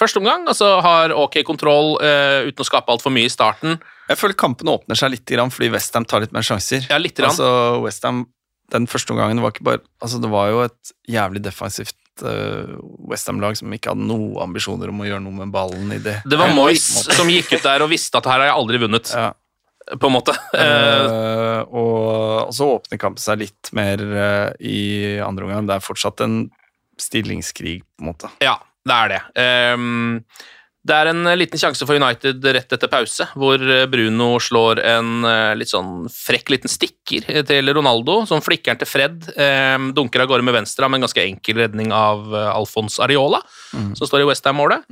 [0.00, 0.46] første omgang.
[0.48, 3.76] Altså har ok kontroll uten å skape altfor mye i starten.
[4.08, 6.86] Jeg føler kampen åpner seg litt fordi Westham tar litt mer sjanser.
[6.90, 7.20] Ja, litt.
[7.20, 8.24] Altså, West Ham,
[8.72, 11.94] den første omgangen var ikke bare Altså, det var jo et jævlig defensivt
[12.24, 12.78] uh,
[13.10, 16.20] Westham-lag som ikke hadde noen ambisjoner om å gjøre noe med ballen i det.
[16.28, 19.12] Det var Moyes som gikk ut der og visste at her har jeg aldri vunnet,
[19.16, 19.32] Ja.
[19.98, 20.36] på en måte.
[20.54, 25.68] Eh, Eh, og, så åpner kampen seg litt mer uh, i andre omgang.
[25.68, 26.36] Det er fortsatt en
[27.00, 28.30] stillingskrig, på en måte.
[28.44, 28.56] Ja,
[28.86, 29.20] det er det.
[29.42, 30.24] Ehm,
[30.82, 35.54] det er en liten sjanse for United rett etter pause, hvor Bruno slår en eh,
[35.58, 39.28] litt sånn frekk liten stikker til Ronaldo, som flikker til Fred.
[39.94, 44.06] dunker av gårde med venstre med en ganske enkel redning av eh, Alfons Areola, som
[44.08, 44.88] står i Westham-målet.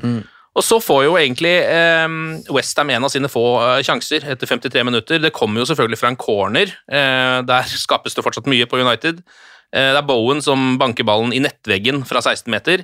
[0.58, 2.06] Og så får jo egentlig eh,
[2.50, 5.22] Westham en av sine få eh, sjanser etter 53 minutter.
[5.22, 6.72] Det kommer jo selvfølgelig fra en corner.
[6.90, 9.22] Eh, der skapes det fortsatt mye på United.
[9.70, 12.82] Eh, det er Bowen som banker ballen i nettveggen fra 16 meter.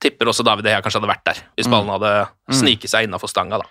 [0.00, 2.12] Tipper også David Hea kanskje hadde vært der, hvis ballen hadde
[2.54, 3.58] sniket seg innafor stanga.
[3.58, 3.66] da.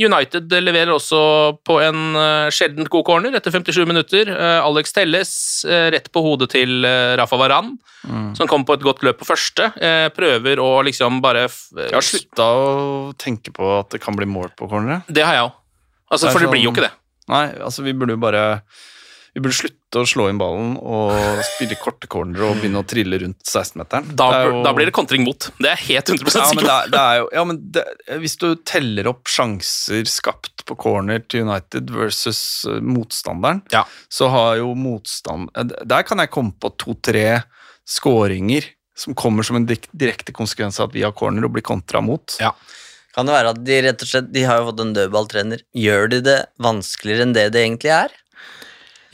[0.00, 1.18] United leverer også
[1.66, 4.30] på en uh, sjeldent god corner etter 57 minutter.
[4.32, 5.32] Eh, Alex Telles
[5.68, 7.74] eh, rett på hodet til eh, Rafa Varan,
[8.34, 9.68] som kom på et godt løp på første.
[9.76, 14.26] eh, prøver å liksom bare Jeg har slutta å tenke på at det kan bli
[14.26, 15.04] mål på corneret.
[15.08, 15.54] Det har jeg òg.
[16.10, 16.94] Altså, for det blir jo sånn- ikke det.
[17.28, 18.44] Nei, altså vi burde jo bare
[19.34, 21.10] Vi burde slutte å slå inn ballen og
[21.42, 24.12] spille korte corner og begynne å trille rundt 16-meteren.
[24.14, 25.48] Da, jo- da blir det kontring mot.
[25.58, 26.76] Det er jeg helt 100 ja, men sikker det på.
[26.76, 27.84] er, det er jo, ja, men det,
[28.22, 33.82] Hvis du teller opp sjanser skapt på corner til United versus eh, motstanderen, Ja.
[34.08, 37.42] så har jo motstand eh, Der kan jeg komme på to-tre
[37.84, 38.64] skåringer
[38.96, 42.36] som kommer som en direkte konsekvens av at vi har corner og blir kontra mot.
[42.38, 42.52] Ja.
[43.14, 45.60] Kan det være at de rett og slett De har jo fått en dødballtrener.
[45.78, 48.14] Gjør de det vanskeligere enn det det egentlig er?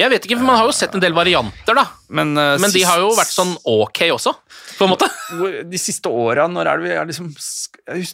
[0.01, 1.85] Jeg vet ikke, for Man har jo sett en del varianter, da.
[2.09, 4.33] Men, uh, Men de sist- har jo vært sånn ok også,
[4.79, 5.09] på en måte.
[5.71, 7.29] De siste åra, når er det vi er liksom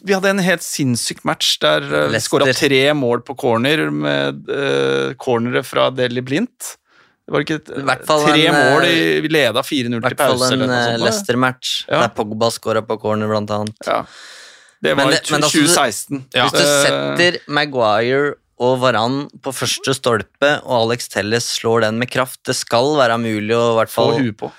[0.05, 4.43] Vi hadde en helt sinnssyk match der uh, vi skåra tre mål på corner med
[4.51, 6.75] uh, cornere fra Deli Blint.
[7.27, 9.83] Det var ikke et, I hvert fall tre en, mål i, Vi leda 4-0 I
[9.89, 10.47] til hvert fall pause.
[10.47, 10.97] en eller noe eh.
[11.01, 12.01] Leicester-match Ja.
[12.05, 13.75] der Pogba skåra på corner, blant annet.
[13.87, 14.03] Ja.
[14.79, 16.21] Det Men var det- men i altså, 2016.
[16.37, 16.45] Ja.
[16.47, 22.09] Hvis du setter Maguire og Varan på første stolpe, og Alex Telles slår den med
[22.09, 24.49] kraft, det skal være mulig å i hvert Få huet på.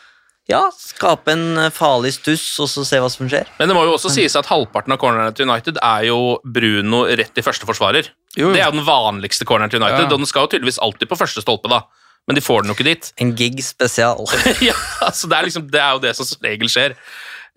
[0.49, 3.51] ja, skape en eh, farlig stuss, og så se hva som skjer.
[3.59, 7.05] Men det må jo også sies at halvparten av cornerne til United er jo Bruno
[7.11, 8.09] rett i første forsvarer.
[8.37, 8.53] Jo, jo.
[8.55, 10.13] Det er jo den vanligste corneren til United, Ja.
[10.13, 11.83] og den skal jo tydeligvis alltid på første stolpe, da.
[12.29, 13.07] Men de får den jo ikke dit.
[13.25, 14.25] En gig spesial.
[14.69, 16.95] ja, altså det er, liksom, det er jo det som som regel skjer.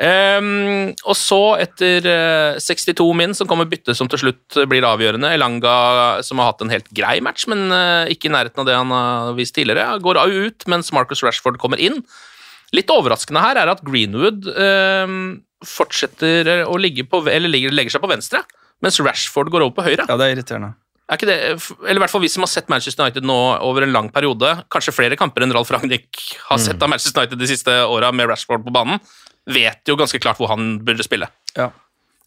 [0.02, 5.30] Ehm, og så, etter eh, 62 min, som kommer bytte som til slutt blir avgjørende
[5.36, 5.76] Elanga,
[6.26, 8.94] som har hatt en helt grei match, men eh, ikke i nærheten av det han
[8.96, 12.02] har vist tidligere, går ut mens Marcus Rashford kommer inn.
[12.74, 15.16] Litt overraskende her er at Greenwood um,
[15.68, 18.40] fortsetter å ligge på, eller ligger, legger seg på venstre,
[18.82, 20.06] mens Rashford går over på høyre.
[20.08, 20.72] Ja, det er irriterende.
[21.12, 21.36] Er ikke det,
[21.84, 23.36] eller i hvert fall vi som har sett Manchester United nå
[23.68, 27.42] over en lang periode, kanskje flere kamper enn Ralf Ragnhild har sett av Manchester United
[27.42, 29.04] de siste åra med Rashford på banen,
[29.50, 31.30] vet jo ganske klart hvor han burde spille.
[31.58, 31.72] Ja.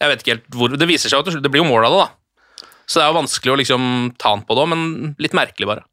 [0.02, 1.86] Jeg vet ikke helt hvor, Det viser seg jo til slutt, det blir jo mål
[1.88, 2.68] av det, da.
[2.84, 3.84] Så det er jo vanskelig å liksom
[4.20, 5.86] ta han på det, men litt merkelig, bare.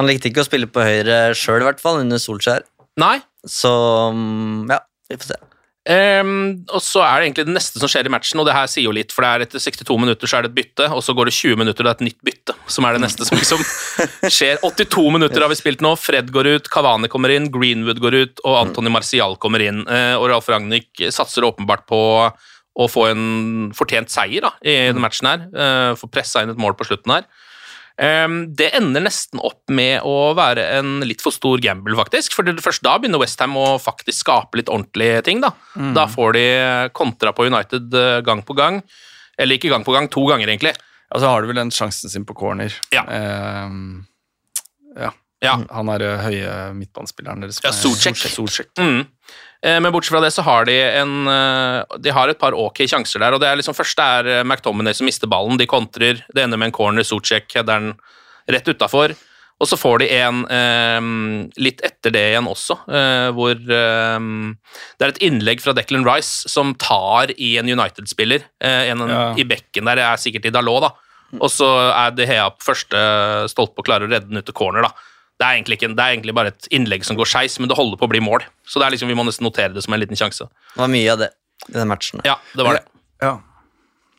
[0.00, 2.64] Han likte ikke å spille på høyre sjøl, i hvert fall, under Solskjær.
[2.98, 3.20] Nei.
[3.48, 3.70] Så
[4.14, 4.80] mm, ja,
[5.10, 5.38] vi får se.
[5.90, 6.34] Ehm,
[6.70, 8.86] og så er det egentlig det neste som skjer i matchen, og det her sier
[8.86, 11.14] jo litt, for det er etter 62 minutter så er det et bytte, og så
[11.18, 13.40] går det 20 minutter, og det er et nytt bytte, som er det neste som
[13.40, 13.66] liksom
[14.38, 14.62] skjer.
[14.62, 18.46] 82 minutter har vi spilt nå, Fred går ut, Cavani kommer inn, Greenwood går ut,
[18.46, 19.84] og Antony Martial kommer inn.
[19.88, 22.02] Eh, og Ralf Ragnhild satser åpenbart på
[22.72, 23.24] å få en
[23.76, 27.12] fortjent seier da, i denne matchen her, uh, få pressa inn et mål på slutten
[27.12, 27.26] her.
[28.02, 32.34] Det ender nesten opp med å være en litt for stor gamble, faktisk.
[32.34, 35.42] For først da begynner Westham å faktisk skape litt ordentlige ting.
[35.44, 35.52] Da
[35.94, 36.46] Da får de
[36.98, 38.82] kontra på United eh, gang på gang.
[39.38, 40.74] Eller ikke gang på gang, to ganger, egentlig.
[41.12, 42.72] Og så har du vel den sjansen sin på corner.
[42.92, 43.04] Ja.
[43.06, 44.04] Ehm,
[44.96, 45.12] ja.
[45.42, 45.56] Ja.
[45.74, 47.58] Han er eh, høye midtbanespilleren deres.
[47.64, 48.20] Ja, Solsjekk.
[48.78, 49.06] Mm.
[49.64, 52.82] Eh, Men bortsett fra det så har de en eh, De har et par ok
[52.90, 53.32] sjanser der.
[53.36, 55.58] og det er liksom Først er eh, McTominay som mister ballen.
[55.60, 56.24] De kontrer.
[56.34, 57.02] Det ender med en corner.
[57.06, 57.92] Socek header den
[58.50, 59.14] rett utafor.
[59.62, 61.04] Og så får de en eh,
[61.62, 64.24] litt etter det igjen også, eh, hvor eh,
[64.98, 68.42] det er et innlegg fra Declan Rice som tar i en United-spiller.
[68.58, 69.20] En Ja.
[69.38, 70.90] i bekken der, det er sikkert i Dalot, da.
[71.38, 72.98] Og så er De Hea på første
[73.54, 74.90] stolpe og klarer å redde den ut til corner, da.
[75.40, 77.68] Det er, egentlig ikke, en- det er egentlig bare et innlegg som går skeis, men
[77.68, 78.44] det holder på å bli mål.
[78.68, 80.46] Så det er liksom, vi må nesten notere det som en liten sjanse.
[80.74, 81.30] Det var mye av det
[81.68, 82.20] i den matchen.
[82.24, 82.84] Ja, det var det.
[83.22, 83.32] Ja.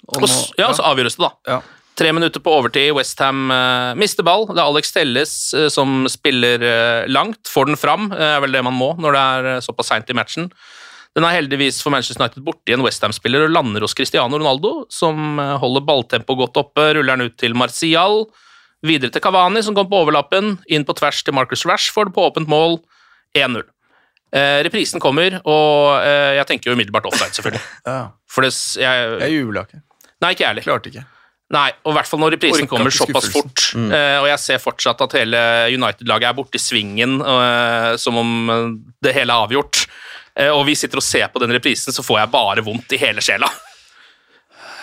[0.10, 1.32] Og Og s- ja, så avgjøres det, da.
[1.48, 1.62] Ja.
[1.96, 4.48] Tre minutter på overtid, Westham uh, mister ball.
[4.50, 8.10] Det er Alex Telles uh, som spiller uh, langt, får den fram.
[8.10, 10.50] Det er vel det man må når det er eh, såpass seint i matchen.
[11.16, 15.38] Den er heldigvis for Manchester United borti en Westham-spiller og lander hos Cristiano Ronaldo, som
[15.40, 18.26] eh, holder balltempoet godt oppe, ruller den ut til Martial.
[18.84, 22.50] Videre til Cavani, som kom på overlappen, inn på tvers til Marcus Rashford på åpent
[22.52, 22.82] mål,
[23.38, 23.64] 1-0.
[24.34, 27.64] Eh, reprisen kommer, og eh, jeg tenker jo umiddelbart offside, selvfølgelig.
[27.90, 28.00] ja.
[28.28, 29.84] For det, jeg, Jeg jubla ikke.
[30.24, 30.66] Nei, ikke jeg heller.
[30.66, 31.06] Klarte ikke.
[31.54, 33.66] Nei, og i hvert fall når reprisen kommer såpass fort.
[33.78, 33.92] Mm.
[33.94, 35.42] Eh, og jeg ser fortsatt at hele
[35.76, 38.72] United-laget er borte i svingen, eh, som om eh,
[39.06, 39.84] det hele er avgjort.
[40.34, 43.02] Eh, og vi sitter og ser på den reprisen, så får jeg bare vondt i
[43.02, 43.52] hele sjela.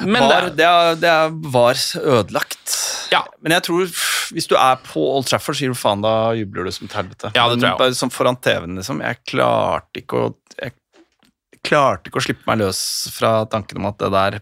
[0.01, 2.77] Men var, det, det, er, det er, var ødelagt.
[3.11, 3.25] Ja.
[3.42, 3.88] Men jeg tror
[4.31, 7.33] hvis du er på Old Trafford, sier du faen, da jubler du som et helvete.
[7.35, 9.03] Ja, det tror jeg bare sånn foran TV-en, liksom.
[9.03, 10.29] Jeg klarte ikke å
[10.61, 10.77] jeg
[11.66, 12.79] klarte ikke å slippe meg løs
[13.12, 14.37] fra tanken om at det der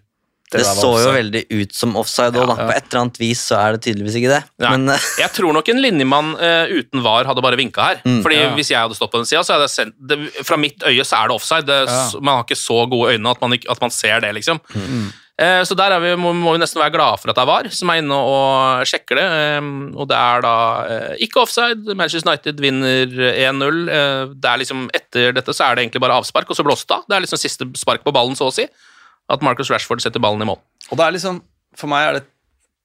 [0.48, 2.66] Det der var så jo veldig ut som offside òg, ja, Ja.
[2.70, 4.42] På et eller annet vis så er det tydeligvis ikke det.
[4.64, 8.00] Men eh, jeg tror nok en linjemann uh, uten VAR hadde bare vinka her.
[8.04, 8.54] Mm, Fordi ja.
[8.56, 11.04] Hvis jeg hadde stått på den sida, så hadde jeg sendt det, Fra mitt øye
[11.04, 11.66] så er det offside.
[11.68, 12.20] Det, Ja.
[12.20, 14.60] Man har ikke så gode øyne at man, at man ser det, liksom.
[14.72, 15.08] Mm.
[15.38, 17.68] Eh, så der er vi, må, vi nesten være glade for at det er VAR
[17.70, 19.26] som er inne og sjekker det.
[19.94, 20.54] Og det er da
[20.90, 21.94] eh, ikke offside.
[21.94, 23.78] Manchester United vinner 1-0.
[23.94, 26.90] Eh, det er liksom Etter dette så er det egentlig bare avspark, og så blåste
[26.90, 27.06] det av.
[27.06, 28.66] Det er liksom siste spark på ballen, så å si.
[29.30, 30.58] At Marcus Rashford setter ballen i mål.
[30.90, 31.42] Og det er liksom,
[31.78, 32.26] For meg er det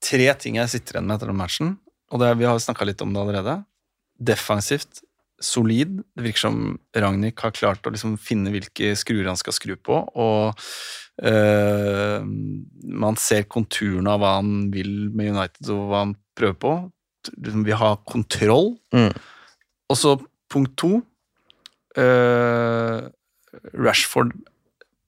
[0.04, 1.78] tre ting jeg sitter igjen med etter den matchen.
[2.14, 3.64] Og det, vi har snakka litt om det allerede.
[4.22, 5.02] Defensivt,
[5.42, 6.04] solid.
[6.14, 10.04] Det virker som Ragnhild har klart å liksom finne hvilke skruer han skal skru på.
[10.14, 10.60] Og
[11.22, 16.76] eh, man ser konturene av hva han vil med United, og hva han prøver på.
[17.38, 18.74] Liksom, Vi har kontroll.
[18.96, 19.12] Mm.
[19.92, 20.16] Og så
[20.54, 21.02] punkt to
[21.98, 23.10] uh,
[23.74, 24.34] Rashford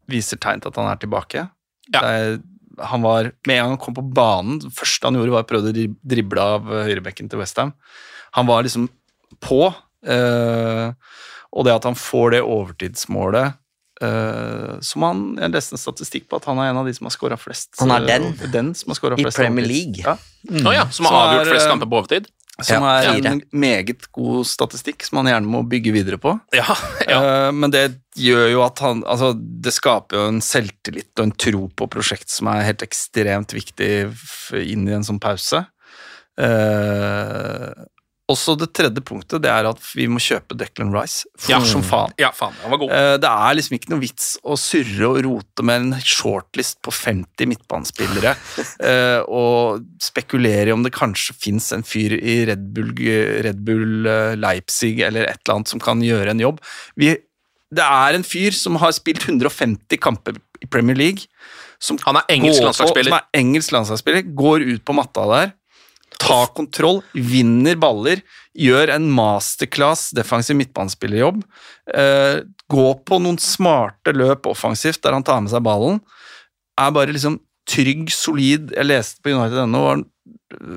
[0.09, 1.47] viser tegn til at han er tilbake.
[1.93, 2.01] Ja.
[2.01, 2.37] Er,
[2.85, 5.49] han var, Med en gang han kom på banen, det første han gjorde, var å
[5.49, 7.71] prøve å drible av eh, høyrebekken til Westham.
[8.37, 8.89] Han var liksom
[9.41, 9.61] på.
[10.05, 10.91] Uh,
[11.55, 13.55] og det at han får det overtidsmålet
[14.01, 17.07] eh, som han, Jeg leste en statistikk på at han er en av de som
[17.07, 17.73] har skåra flest.
[17.79, 18.31] Han er eh, den?
[18.53, 20.01] den som har flest I flest Premier League?
[20.03, 20.17] Ja.
[20.65, 22.31] Å ja, som har avgjort er, flest eh, kamper på overtid?
[22.55, 23.31] Som Ja, er fire.
[23.33, 26.37] en meget god statistikk som han gjerne må bygge videre på.
[26.55, 26.63] Ja.
[27.11, 27.19] ja.
[27.19, 31.35] Eh, men det gjør jo at han Altså, det skaper jo en selvtillit og en
[31.35, 33.89] tro på prosjekt som er helt ekstremt viktig
[34.61, 35.65] inn i en sånn pause.
[36.39, 37.71] Eh,
[38.31, 41.59] også det tredje punktet, det er at vi må kjøpe Declan Rice fort Ja.
[41.69, 42.13] som faen.
[42.17, 42.89] ja, faen, han var god.
[42.91, 46.89] Eh, Det er liksom ikke noe vits å surre og rote med en shortlist på
[46.91, 48.33] 50 midtbanespillere
[48.89, 52.95] eh, og spekulere i om det kanskje fins en fyr i Red Bull,
[53.45, 56.59] Red Bull eh, Leipzig eller et eller annet som kan gjøre en jobb.
[56.97, 57.13] Vi,
[57.75, 60.33] det er en fyr som har spilt 150 kamper
[60.63, 61.27] i Premier League.
[61.77, 63.11] Som Han er engelsk på- landslagsspiller.
[63.11, 65.53] Som er engelsk landslagsspiller, går ut på matta der.
[66.21, 68.21] Tar kontroll, vinner baller,
[68.55, 71.41] gjør en masterclass defensiv midtbanespillerjobb.
[71.91, 75.99] Eh, gå på noen smarte løp offensivt der han tar med seg ballen.
[76.79, 78.71] Er bare liksom trygg, solid.
[78.75, 80.05] Jeg leste på United.no en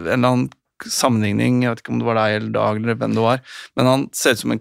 [0.09, 0.49] eller annen
[0.87, 3.41] sammenligning, jeg vet ikke om det var deg eller Dag eller hvem det var,
[3.77, 4.61] men han ser ut som en,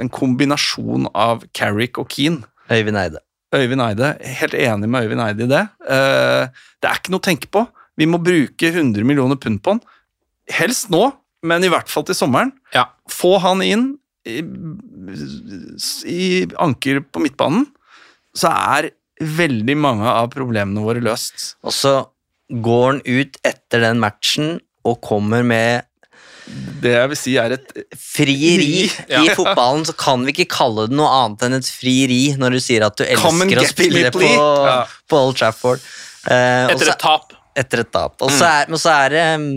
[0.00, 2.44] en kombinasjon av Carrick og Keane.
[2.72, 3.22] Øyvind Eide.
[3.54, 5.62] Øyvind Eide, helt enig med Øyvind Eide i det.
[5.88, 7.64] Eh, det er ikke noe å tenke på.
[8.00, 9.82] Vi må bruke 100 millioner pund på han.
[10.52, 11.06] Helst nå,
[11.44, 12.52] men i hvert fall til sommeren.
[12.74, 12.88] Ja.
[13.12, 13.86] Få han inn
[14.24, 14.40] i,
[16.08, 16.26] i
[16.60, 17.66] anker på midtbanen,
[18.36, 18.90] så er
[19.22, 21.54] veldig mange av problemene våre løst.
[21.64, 21.96] Og så
[22.48, 25.86] går han ut etter den matchen og kommer med
[26.82, 28.84] Det jeg vil si er et frieri.
[29.08, 29.22] Ja.
[29.24, 32.60] I fotballen så kan vi ikke kalle det noe annet enn et frieri når du
[32.60, 34.26] sier at du elsker å spille me, på.
[34.28, 34.82] Ja.
[35.08, 35.80] på Old Trafford.
[36.28, 37.32] Eh, Etter også, et tap.
[37.64, 38.18] etter et tap.
[38.20, 39.56] Og så er, men så er det mm,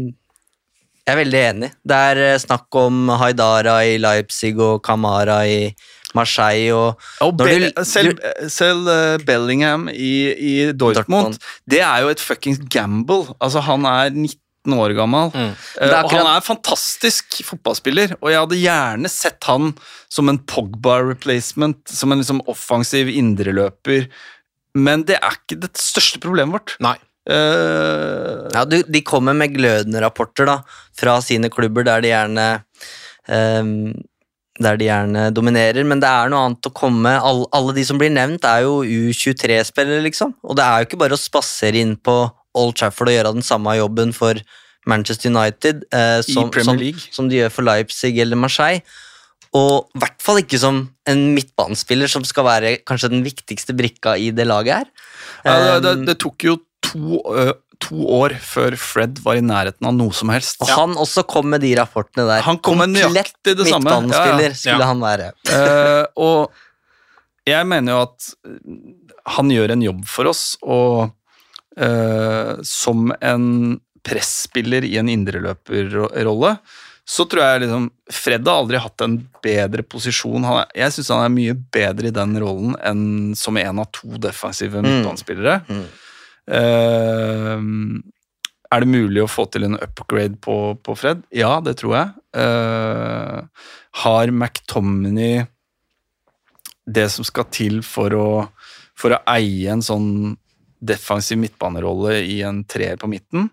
[1.07, 1.69] Jeg er veldig enig.
[1.87, 5.69] Det er eh, snakk om Haidara i Leipzig og Kamara i
[6.17, 8.19] Marseille og Og Be du- selv
[8.51, 11.39] selv eh, Bellingham i, i Dortmund, Dortmund.
[11.69, 13.27] det er jo et fuckings gamble.
[13.39, 15.51] Altså, han er 19 år gammel, Mm.
[15.79, 18.15] eh, er og han akkurat- er fantastisk fotballspiller.
[18.21, 19.73] Og jeg hadde gjerne sett han
[20.09, 24.09] som en Pogba-replacement, som en liksom offensiv indreløper.
[24.75, 26.75] Men det er ikke det største problemet vårt.
[26.83, 26.97] Nei.
[27.27, 30.61] Eh, ja, du, De kommer med glødende rapporter da,
[30.97, 32.45] fra sine klubber der de gjerne
[33.27, 33.91] um,
[34.57, 37.99] der de gjerne dominerer, men det er noe annet å komme All, Alle de som
[38.01, 40.33] blir nevnt, er jo U23-spillere, liksom.
[40.47, 42.15] Og det er jo ikke bare å spasere inn på
[42.57, 44.39] Old Trafford og gjøre den samme jobben for
[44.89, 46.79] Manchester United, eh, som, som,
[47.13, 48.81] som de gjør for Leipzig eller Marseille.
[49.57, 54.17] Og i hvert fall ikke som en midtbanespiller som skal være kanskje den viktigste brikka
[54.19, 54.89] i det laget her.
[55.45, 56.57] Ja, det, det, Um, det tok jo
[56.91, 57.51] to, uh,
[57.83, 60.61] to år før Fred var i nærheten av noe som helst.
[60.65, 62.41] og han også kom med de rapportene der.
[62.47, 63.85] Han kom med nøyaktig det samme.
[63.85, 64.61] midtbanespiller Ja, ja.
[64.61, 64.91] skulle Ja.
[64.93, 65.31] han være.
[65.51, 66.51] uh, og
[67.47, 68.33] jeg mener jo at
[69.37, 71.11] han gjør en jobb for oss, og
[71.79, 76.57] uh, som en presspiller i en indreløperrolle,
[77.07, 79.13] så tror jeg liksom Fred har aldri hatt en
[79.43, 80.43] bedre posisjon.
[80.47, 83.05] Er, jeg syns han er mye bedre i den rollen enn
[83.39, 85.61] som en av to defensive midtbanespillere.
[85.69, 85.85] Mm.
[85.85, 86.03] Eh,
[88.67, 91.23] er det mulig å få til en upgrade på, på Fred?
[91.35, 92.07] Ja, det tror jeg.
[92.37, 93.47] Uh,
[94.03, 95.45] har McTominay
[96.87, 98.27] det som skal til for å,
[98.97, 100.37] for å eie en sånn
[100.77, 103.49] defensiv midtbanerolle i en treer på midten?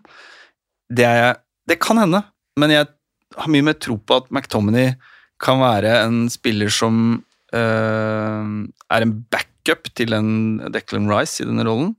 [0.91, 2.21] Det, er, det kan hende,
[2.59, 2.87] men jeg
[3.35, 4.93] har mye mer tro på at McTominay
[5.41, 7.19] kan være en spiller som
[7.55, 8.45] uh,
[8.93, 10.29] er en backup til en
[10.71, 11.95] Declan Rice i denne rollen,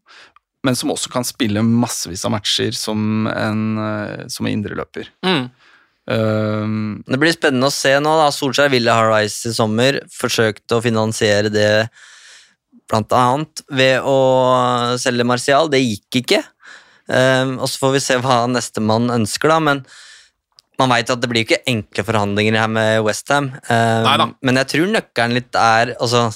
[0.66, 5.08] men som også kan spille massevis av matcher som en, eh, som indreløper.
[5.26, 5.46] Mm.
[6.06, 8.12] Um, Det blir spennende å se nå.
[8.20, 8.28] da.
[8.34, 10.00] Solskjær ville ha Rice i sommer.
[10.12, 11.88] Forsøkte å finansiere det
[12.94, 14.18] annet ved å
[15.02, 15.68] selge Martial.
[15.68, 16.42] Det gikk ikke.
[17.08, 19.58] Um, og så får vi se hva nestemann ønsker, da.
[19.60, 19.84] Men
[20.80, 23.50] man veit at det blir ikke enkle forhandlinger her med Westham.
[23.68, 24.26] Um, Neida.
[24.44, 26.26] men jeg tror nøkkelen litt er altså,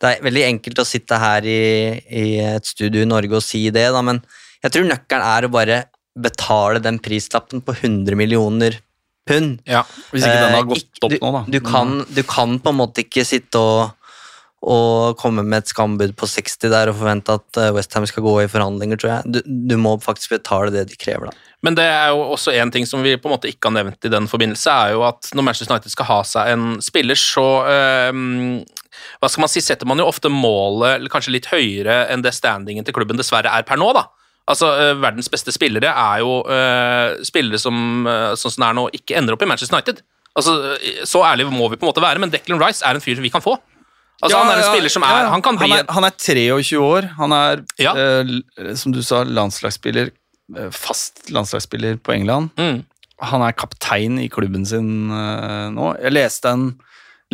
[0.00, 1.60] Det er veldig enkelt å sitte her i,
[2.08, 4.22] i et studio i Norge og si det, da, men
[4.64, 5.78] jeg tror nøkkelen er å bare
[6.18, 8.80] betale den prislappen på 100 millioner
[9.28, 9.58] pund.
[9.68, 9.84] Ja.
[10.10, 11.44] hvis ikke den har Eh, gått opp du, nå, da.
[11.46, 13.92] Du kan, du kan på en måte ikke sitte og,
[14.64, 18.34] og komme med et skambud på 60 der og forvente at eh, Westham skal gå
[18.42, 19.34] i forhandlinger, tror jeg.
[19.36, 21.47] Du, du må faktisk betale det de krever, da.
[21.66, 24.04] Men det er jo også en ting som vi på en måte ikke har nevnt
[24.06, 27.46] i den forbindelse, er jo at når Manchester United skal ha seg en spiller, så
[27.66, 28.60] øhm,
[29.18, 32.86] hva skal man si, setter man jo ofte målet kanskje litt høyere enn det standingen
[32.86, 33.90] til klubben dessverre er per nå.
[33.96, 34.04] da.
[34.48, 38.78] Altså, øh, Verdens beste spillere er jo øh, spillere som øh, sånn som det er
[38.78, 39.98] nå, ikke ender opp i Manchester United.
[40.38, 40.54] Altså,
[41.04, 43.32] Så ærlig må vi på en måte være, men Declan Rice er en fyr vi
[43.34, 43.58] kan få.
[44.22, 45.28] Altså, Ja, Han er en spiller som er ja.
[45.34, 47.10] Han kan bli han er, han er 23 år.
[47.18, 47.92] Han er, Ja.
[47.94, 50.10] eh, som du sa, landslagsspiller.
[50.56, 52.50] Eh, Fast landslagsspiller på England.
[52.56, 52.84] mm,
[53.28, 55.90] Han er kaptein i klubben sin eh, nå.
[56.02, 56.68] Jeg leste en,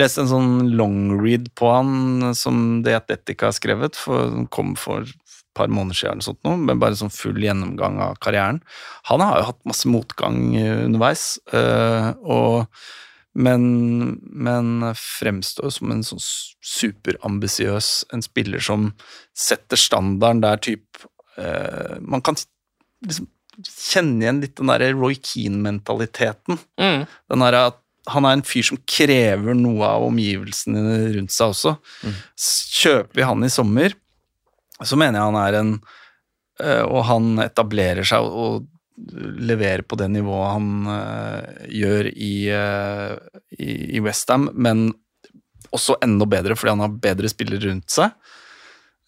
[0.01, 5.05] leste en sånn longread på han som The Athletic har skrevet, for, som kom for
[5.05, 8.63] et par måneder siden, eller sånt nå, men bare sånn full gjennomgang av karrieren.
[9.11, 12.65] Han har jo hatt masse motgang eh, underveis, eh, og,
[13.35, 13.69] men,
[14.25, 16.23] men fremstår som en sånn
[16.65, 18.93] superambisiøs, en spiller som
[19.37, 21.05] setter standarden der typ
[21.37, 22.39] eh, Man kan
[23.09, 23.31] liksom
[23.63, 26.59] kjenne igjen litt den derre Roy Keane-mentaliteten.
[26.81, 27.07] mm.
[27.31, 27.81] Den der at
[28.11, 30.83] han er en fyr som krever noe av omgivelsene
[31.15, 31.75] rundt seg også.
[32.05, 32.17] Mm.
[32.81, 33.95] Kjøper vi han i sommer,
[34.85, 35.71] så mener jeg han er en
[36.61, 43.17] eh, Og han etablerer seg og, leverer på det nivået han eh, gjør i, uh,
[43.59, 44.85] i, Westham, men
[45.75, 48.15] også enda bedre fordi han har bedre spillere rundt seg.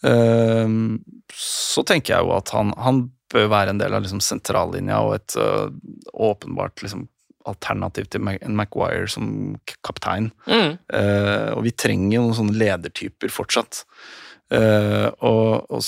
[0.03, 2.99] Så tenker jeg jo at han, han
[3.33, 5.69] bør være en del av liksom sentrallinja og et uh,
[6.13, 7.07] åpenbart liksom,
[7.47, 9.29] alternativ til Mac- en Maguire som
[9.87, 10.31] kaptein.
[10.47, 10.79] Mm.
[10.93, 13.85] Uh, og vi trenger jo noen sånne ledertyper fortsatt.
[14.53, 15.83] Uh, og, og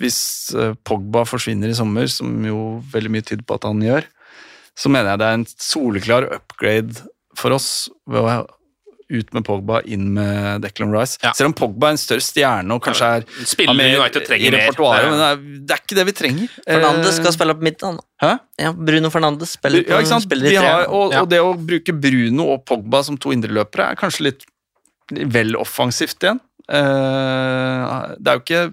[0.00, 0.18] hvis
[0.56, 4.06] eh, Pogba forsvinner i sommer, som jo veldig mye tyder på at han gjør,
[4.78, 7.04] så mener jeg det er en soleklar upgrade
[7.38, 7.68] for oss
[8.08, 8.30] ved å
[9.12, 11.18] ut med Pogba, inn med Declan Rice.
[11.22, 11.32] Ja.
[11.36, 14.50] Selv om Pogba er en større stjerne og kanskje er Spiller med United trenger i
[14.56, 15.08] mer.
[15.10, 16.54] men det er, det er ikke det vi trenger.
[16.66, 18.00] Fernandes Eh, skal spille på midten.
[18.22, 18.32] Hæ?
[18.62, 20.24] Ja, Bruno Fernandes spiller, på, Ja, ikke sant?
[20.26, 20.66] spiller i tre.
[20.66, 21.22] har, og, Ja.
[21.22, 24.44] og det å bruke Bruno og Pogba som to indreløpere er kanskje litt
[25.12, 26.40] vel offensivt igjen.
[26.68, 28.64] Eh, det er jo ikke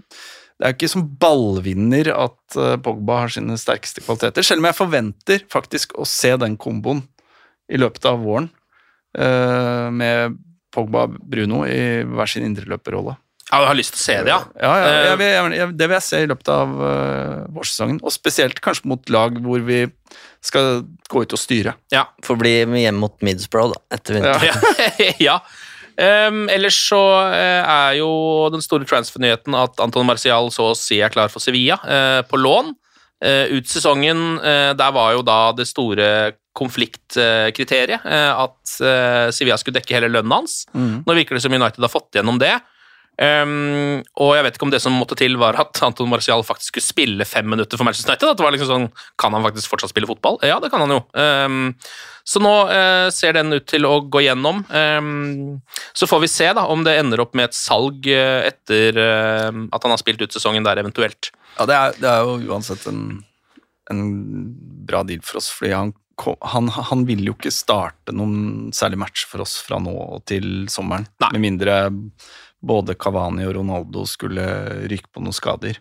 [0.60, 4.68] det er jo ikke som ballvinner at eh, Pogba har sine sterkeste kvaliteter, selv om
[4.68, 7.06] jeg forventer faktisk å se den komboen
[7.72, 8.50] i løpet av våren
[9.16, 10.38] med
[10.74, 13.16] Pogba Bruno i hver sin indreløperrolle.
[13.50, 14.42] Ja, jeg har lyst til å se det, ja.
[14.62, 17.48] Ja, ja Eh, jeg, vil- jeg, jeg, det vil jeg se i løpet av uh,
[17.56, 19.80] vårsesongen, og spesielt kanskje mot lag hvor vi
[20.46, 21.74] skal gå ut og styre.
[21.92, 22.04] ja.
[22.24, 24.46] Får bli med hjem mot Middlesbrough da, etter vinteren.
[25.02, 25.10] ja.
[25.32, 25.40] ja.
[26.00, 28.12] Um, ellers så uh, er jo
[28.54, 32.38] den store transfer-nyheten at Anton Marcial så å si er klar for Sevilla uh, på
[32.40, 32.70] lån.
[33.20, 36.08] Eh, ut sesongen, eh, der var jo da det store
[36.56, 38.72] konfliktkriteriet eh, at
[39.36, 40.64] Sevilla skulle dekke hele lønnen hans.
[40.72, 41.04] Mm.
[41.08, 42.56] Nå virker det som United har fått gjennom det.
[43.20, 46.72] Um, og jeg vet ikke om det som måtte til, var at Anton Marcial faktisk
[46.72, 48.30] skulle spille fem minutter for Manchester United.
[48.32, 48.88] At det var liksom sånn,
[49.20, 50.40] Kan han faktisk fortsatt spille fotball?
[50.48, 51.02] Ja, det kan han jo.
[51.20, 51.74] Um,
[52.24, 54.64] så nå uh, ser den ut til å gå gjennom.
[54.72, 55.60] Um,
[55.98, 59.50] så får vi se da om det ender opp med et salg uh, etter uh,
[59.50, 61.34] at han har spilt ut sesongen der, eventuelt.
[61.58, 63.24] Ja, det er, det er jo uansett en,
[63.92, 64.06] en
[64.88, 65.92] bra deal for oss, fordi han,
[66.54, 71.10] han, han vil jo ikke starte noen særlig match for oss fra nå til sommeren.
[71.20, 71.34] Nei.
[71.36, 71.82] Med mindre
[72.62, 74.46] både Cavani og Ronaldo skulle
[74.92, 75.80] ryke på noen skader.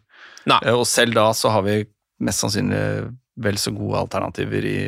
[0.48, 0.60] Nei.
[0.64, 1.80] Eh, Og selv da så har vi
[2.22, 2.82] mest sannsynlig
[3.38, 4.80] vel så gode alternativer i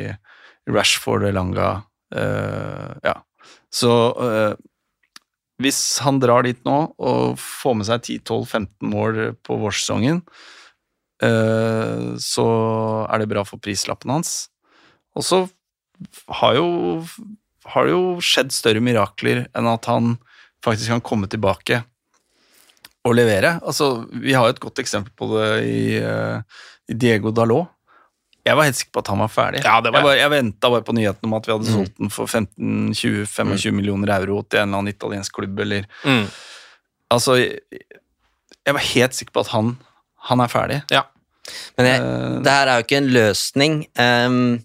[0.71, 1.79] Rashford, Elanga
[2.11, 3.21] Uh, Ja.
[3.71, 3.89] Så
[4.19, 4.53] uh,
[5.61, 10.19] hvis han drar dit nå og får med seg 10-12-15 mål på vårsesongen,
[11.23, 12.47] uh, så
[13.07, 14.49] er det bra for prislappen hans.
[15.15, 15.45] Og så
[16.41, 16.67] har jo
[17.71, 20.15] har det jo skjedd større mirakler enn at han
[20.63, 21.83] faktisk kan komme tilbake
[23.05, 23.55] og levere.
[23.65, 26.41] Altså, vi har jo et godt eksempel på det i, eh,
[26.89, 27.67] i Diego Dalot.
[28.45, 29.59] Jeg var helt sikker på at han var ferdig.
[29.63, 31.73] Ja, det var jeg jeg venta bare på nyheten om at vi hadde Mm.
[31.75, 36.25] solgt den for 15-20-25 millioner euro til en eller annen italiensk klubb, eller Mm.
[37.11, 37.59] Altså, jeg,
[38.65, 39.77] jeg var helt sikker på at han,
[40.29, 40.81] han er ferdig.
[40.91, 41.01] Ja.
[41.77, 43.73] Men jeg, Eh, det her er jo ikke en løsning.
[43.99, 44.59] Um,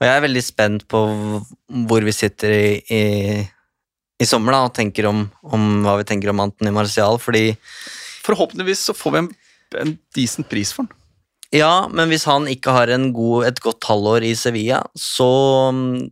[0.00, 1.00] og jeg er veldig spent på
[1.86, 3.48] hvor vi sitter i, i,
[4.20, 7.50] i sommer da, og tenker om, om hva vi tenker om Anthony Marcial, fordi
[8.26, 9.28] Forhåpentligvis så får vi en,
[9.82, 11.02] en decent pris for den.
[11.54, 15.28] Ja, men hvis han ikke har en god, et godt halvår i Sevilla, så,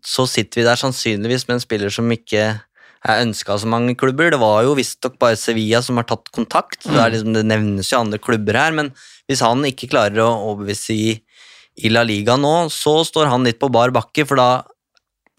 [0.06, 2.44] så sitter vi der sannsynligvis med en spiller som ikke
[3.04, 4.30] er ønska av så mange klubber.
[4.30, 6.84] Det var jo visstnok bare Sevilla som har tatt kontakt.
[6.86, 8.92] Det, er liksom, det nevnes jo andre klubber her, men
[9.28, 11.10] hvis han ikke klarer å overbevise i,
[11.82, 14.48] i La Liga nå, så står han litt på bar bakke, for da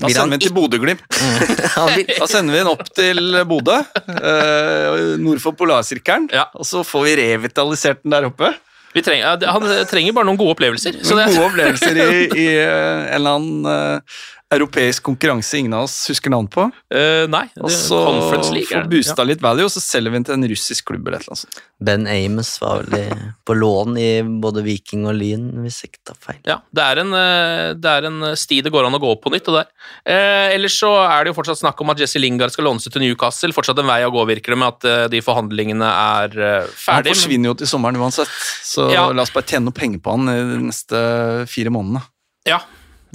[0.02, 1.04] Da sender vi den til Bodø-Glimt.
[2.20, 3.78] Da sender vi den opp til Bodø,
[4.12, 6.50] eh, nord for Polarsirkelen, Ja.
[6.54, 8.52] og så får vi revitalisert den der oppe.
[8.96, 11.00] Vi trenger, han trenger bare noen gode opplevelser.
[11.04, 14.20] Så det, Gode opplevelser i, i eh, en eller annen eh,
[14.54, 16.68] europeisk konkurranse ingen av oss husker navn på.
[16.93, 18.70] Uh, nei, Og så Conference League.
[18.70, 19.28] får boosta ja.
[19.32, 21.41] litt value, og så selger vi den til en russisk klubb eller et eller annet
[21.41, 21.64] sånt.
[21.86, 24.10] Ben Amos var vel på lån i
[24.43, 26.39] både Viking og Lyn, hvis jeg ikke tar feil.
[26.48, 29.34] Ja, det er, en, eh, det er en sti det går an å gå på
[29.34, 29.50] nytt.
[29.50, 29.74] Det der.
[30.06, 32.93] Uh, ellers så er det jo fortsatt snakk om at Jesse Lingard skal lånes ut
[32.93, 33.52] til Newcastle.
[33.56, 36.39] Fortsatt en vei å gå, virker det, med at eh, de forhandlingene er
[36.70, 37.12] ferdig.
[37.12, 38.32] Han forsvinner jo til sommeren uansett,
[38.64, 39.10] så Ja.
[39.12, 41.04] la oss bare tjene noe penger på han i de neste
[41.52, 42.06] fire månedene.
[42.46, 42.62] Ja,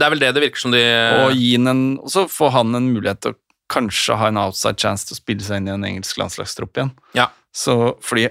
[0.00, 0.80] det er vel det det virker som de
[1.20, 3.40] Og, gi han en, så får han en mulighet til å
[3.70, 6.94] kanskje ha en outside chance til å spille seg inn i en engelsk landslagstropp igjen.
[7.14, 7.28] Ja.
[7.54, 8.26] Så fordi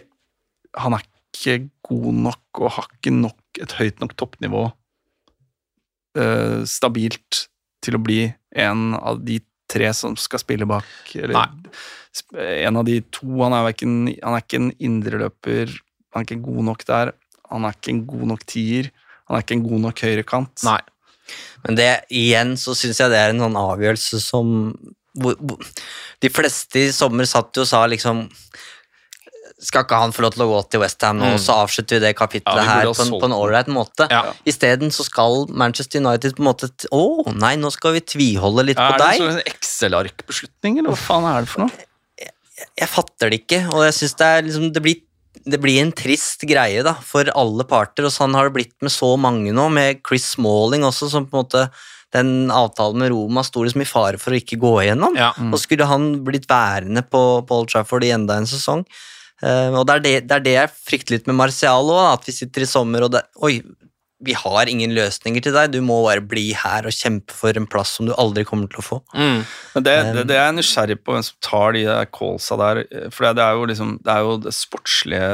[0.80, 4.66] han er ikke god nok og har ikke nok, et høyt nok toppnivå
[6.20, 7.46] eh, stabilt
[7.86, 8.26] til å bli
[8.60, 9.40] en av de
[9.70, 10.90] tre som skal spille bak.
[11.16, 11.48] Eller Nei.
[12.66, 13.28] en av de to.
[13.44, 15.76] Han er, hverken, han er ikke en indreløper,
[16.12, 17.14] han er ikke god nok der.
[17.50, 18.92] Han er ikke en god nok tier.
[19.30, 20.66] Han er ikke en god nok høyrekant.
[20.68, 20.82] Nei.
[21.66, 24.54] Men det, igjen så syns jeg det er en sånn avgjørelse som
[25.20, 25.58] hvor, hvor,
[26.22, 28.28] De fleste i sommer satt jo og sa liksom
[29.60, 31.40] Skal ikke han få lov til å gå til Westham nå, Mm.
[31.44, 34.08] så avslutter vi det Ja, vi her på en, på en ålreit måte.
[34.08, 34.32] Ja.
[34.48, 38.64] Isteden så skal Manchester United på en måte Å Å, nei, nå skal vi tviholde
[38.70, 39.20] litt ja, på det deg.
[39.26, 41.86] en sånn Excel-arkbeslutning, eller hva faen er det for noe?
[42.80, 44.98] Jeg fatter det ikke, og jeg syns det er liksom Det blir
[45.52, 48.94] det blir en trist greie da, for alle parter, og sånn har det blitt med
[48.94, 51.70] så mange nå, med Chris Smalling også, som på en måte
[52.16, 55.18] den avtalen med Roma sto liksom i fare for å ikke gå igjennom.
[55.20, 55.30] Ja.
[55.52, 58.82] Og skulle han blitt værende på, på Old Trafford i enda en sesong.
[59.40, 62.26] Uh, og det er det, det er det jeg frykter litt med Marcial òg, at
[62.28, 63.62] vi sitter i sommer og det, Oi,
[64.20, 67.68] vi har ingen løsninger til deg, du må bare bli her og kjempe for en
[67.72, 69.00] plass som du aldri kommer til å få.
[69.16, 69.40] Mm.
[69.76, 72.84] Men det, det, det er jeg nysgjerrig på, hvem som tar de der callsa der.
[73.16, 75.32] For det, er jo liksom Det er jo det sportslige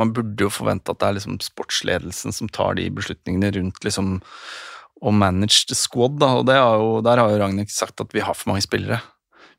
[0.00, 4.18] Man burde jo forvente at det er liksom sportsledelsen som tar de beslutningene rundt liksom
[5.00, 6.34] å manage the squad, da.
[6.40, 9.00] Og det jo, der har jo Ragnhild sagt at vi har for mange spillere.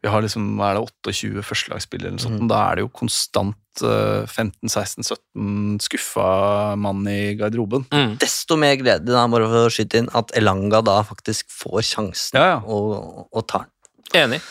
[0.01, 2.43] Vi har liksom, hva er det, 28 førstelagsspillere eller noe sånt.
[2.45, 2.49] Mm.
[2.49, 7.85] Da er det jo konstant 15-16-17 skuffa mann i garderoben.
[7.93, 8.17] Mm.
[8.21, 12.41] Desto mer glede da, bare for å skyte inn, at Elanga da faktisk får sjansen
[12.41, 12.59] Ja, ja.
[12.65, 13.75] og, og tar den.
[14.11, 14.41] Enig.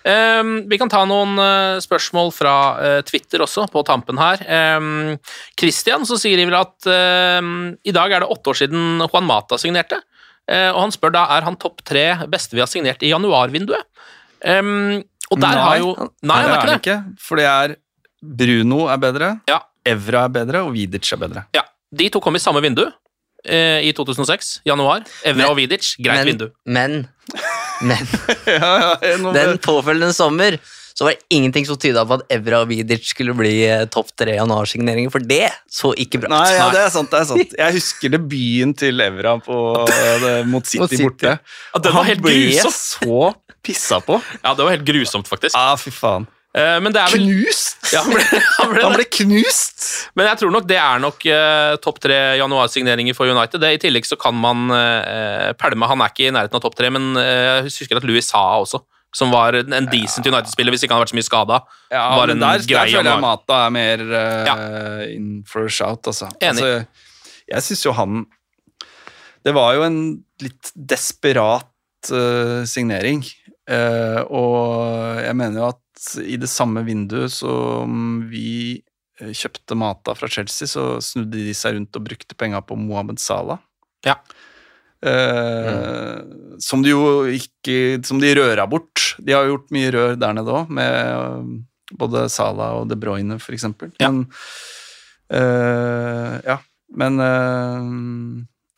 [0.00, 4.40] Um, vi kan ta noen uh, spørsmål fra uh, Twitter også, på tampen her.
[4.80, 5.18] Um,
[5.60, 7.44] Christian så skriver at uh,
[7.84, 10.00] i dag er det åtte år siden Juan Mata signerte.
[10.50, 13.86] Eh, og han spør da er han topp tre beste vi har signert i januarvinduet.
[14.40, 15.90] Um, og der Nei, har jo
[16.26, 17.18] Nei, han er ikke det.
[17.22, 17.74] For det er
[18.22, 19.60] Bruno er bedre, Ja.
[19.86, 21.44] Evra er bedre, og Vidic er bedre.
[21.56, 21.62] Ja,
[21.92, 22.84] De to kom i samme vindu
[23.48, 25.00] eh, i 2006, januar.
[25.24, 26.50] Evra Men- og Vidic, greit men, vindu.
[26.66, 27.08] Men,
[27.80, 28.04] men
[28.46, 30.58] ja, ja, den påfølgende sommer
[30.94, 34.10] så var det ingenting som tyda på at Evra og Vidic skulle bli eh, topp
[34.20, 36.34] tre januarsigneringer, for det så ikke bra ut.
[36.34, 37.08] Nei, ja, det er sant.
[37.14, 37.54] det er sant.
[37.56, 39.56] Jeg husker debuten til Evra på,
[39.88, 41.06] det, mot City, Mot City.
[41.08, 41.32] borte.
[41.72, 42.76] Ja, den var helt Han ble grusomt.
[42.76, 43.22] så
[43.64, 44.20] pissa på.
[44.44, 45.56] Ja, det var helt grusomt, faktisk.
[45.56, 46.28] Ja, fy faen.
[46.50, 47.76] Eh, men det er vel Knust!
[47.94, 49.84] ja, han ble, han ble Han ble knust!
[50.18, 53.62] Men jeg tror nok det er nok uh, topp tre januarsigneringer for United.
[53.62, 56.74] Det, I tillegg så kan man uh, pælme Han er ikke i nærheten av topp
[56.78, 58.82] tre, men uh, jeg husker at Louis Sa også,
[59.14, 61.60] som var en decent decent United-spiller hvis ikke han hadde vært så mye skada.
[61.94, 63.24] Ja, var men en der, grei der føler jeg.
[63.26, 66.32] Mata er mer uh, in for a shout, altså.
[66.40, 66.66] Enig.
[66.66, 68.20] altså jeg syns jo han
[69.42, 70.00] Det var jo en
[70.42, 71.66] litt desperat
[72.70, 73.20] signering.
[73.70, 75.80] Og jeg mener jo at
[76.24, 78.80] i det samme vinduet som vi
[79.20, 83.20] eh, kjøpte Mata fra Chelsea, så snudde de seg rundt og brukte penga på Mohammed
[83.22, 83.60] Salah.
[84.06, 84.16] Ja.
[85.04, 86.20] Eh,
[86.60, 89.14] Som de jo ikke Som de røra bort.
[89.20, 92.96] De har jo gjort mye rør der nede òg, med eh, både Salah og De
[93.00, 93.92] Bruyne, for eksempel.
[94.00, 94.10] Ja.
[94.10, 94.26] Men
[95.30, 96.58] eh, Ja.
[96.90, 97.80] Men eh,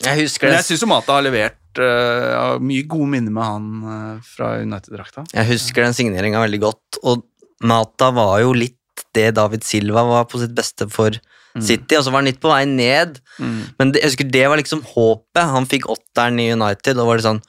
[0.04, 3.32] Jeg husker Men det jeg syns jo Mata har levert eh, har mye gode minner
[3.32, 5.24] med han uh, fra United-drakta.
[5.32, 7.24] Jeg husker den signeringa veldig godt, og
[7.62, 8.78] Mata var jo litt
[9.14, 11.14] det David Silva var på sitt beste for
[11.60, 13.18] City, og så var han litt på vei ned.
[13.36, 13.58] Mm.
[13.78, 15.42] Men det, jeg husker det var liksom håpet.
[15.52, 17.42] Han fikk åtteren i United, og var det sånn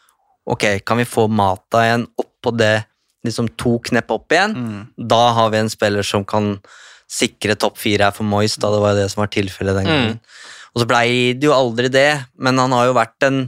[0.43, 2.83] Ok, kan vi få Mata igjen oppå det,
[3.23, 4.55] liksom to knepp opp igjen?
[4.59, 4.81] Mm.
[5.07, 6.57] Da har vi en spiller som kan
[7.07, 9.93] sikre topp fire her for Moyes, da det var det som var tilfellet den Mm.
[9.93, 10.19] gangen.
[10.75, 11.07] Og så blei
[11.39, 13.39] det jo aldri det, men han har jo vært en,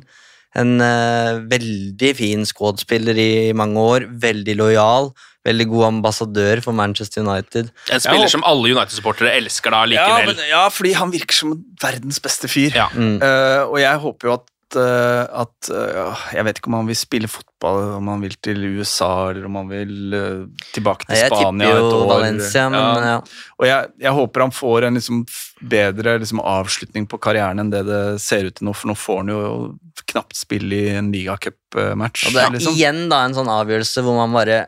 [0.60, 4.08] en eh, veldig fin squad-spiller i mange år.
[4.24, 5.12] Veldig lojal,
[5.48, 7.72] veldig god ambassadør for Manchester United.
[7.92, 10.34] En spiller ja, som alle United-supportere elsker da Ja, likevel.
[10.34, 12.72] men, ja, fordi han virker som verdens beste fyr.
[12.76, 12.90] Ja.
[12.96, 13.18] Mm.
[13.22, 14.52] Uh, og jeg håper jo at,
[14.82, 19.30] at eh, Jeg vet ikke om han vil spille fotball, om han vil til USA,
[19.32, 20.44] eller om han vil eh,
[20.76, 22.04] tilbake til Jeg Spania tipper jo.
[22.12, 23.16] Valencia, men ja.
[23.60, 25.24] Og jeg, jeg håper han får en liksom
[25.62, 29.22] bedre liksom avslutning på karrieren enn det det ser ut til nå, for nå får
[29.24, 29.42] han jo
[30.12, 32.28] knapt spille i en ligacupmatch.
[32.28, 32.76] Og det er liksom.
[32.76, 34.66] igjen da en sånn avgjørelse hvor man bare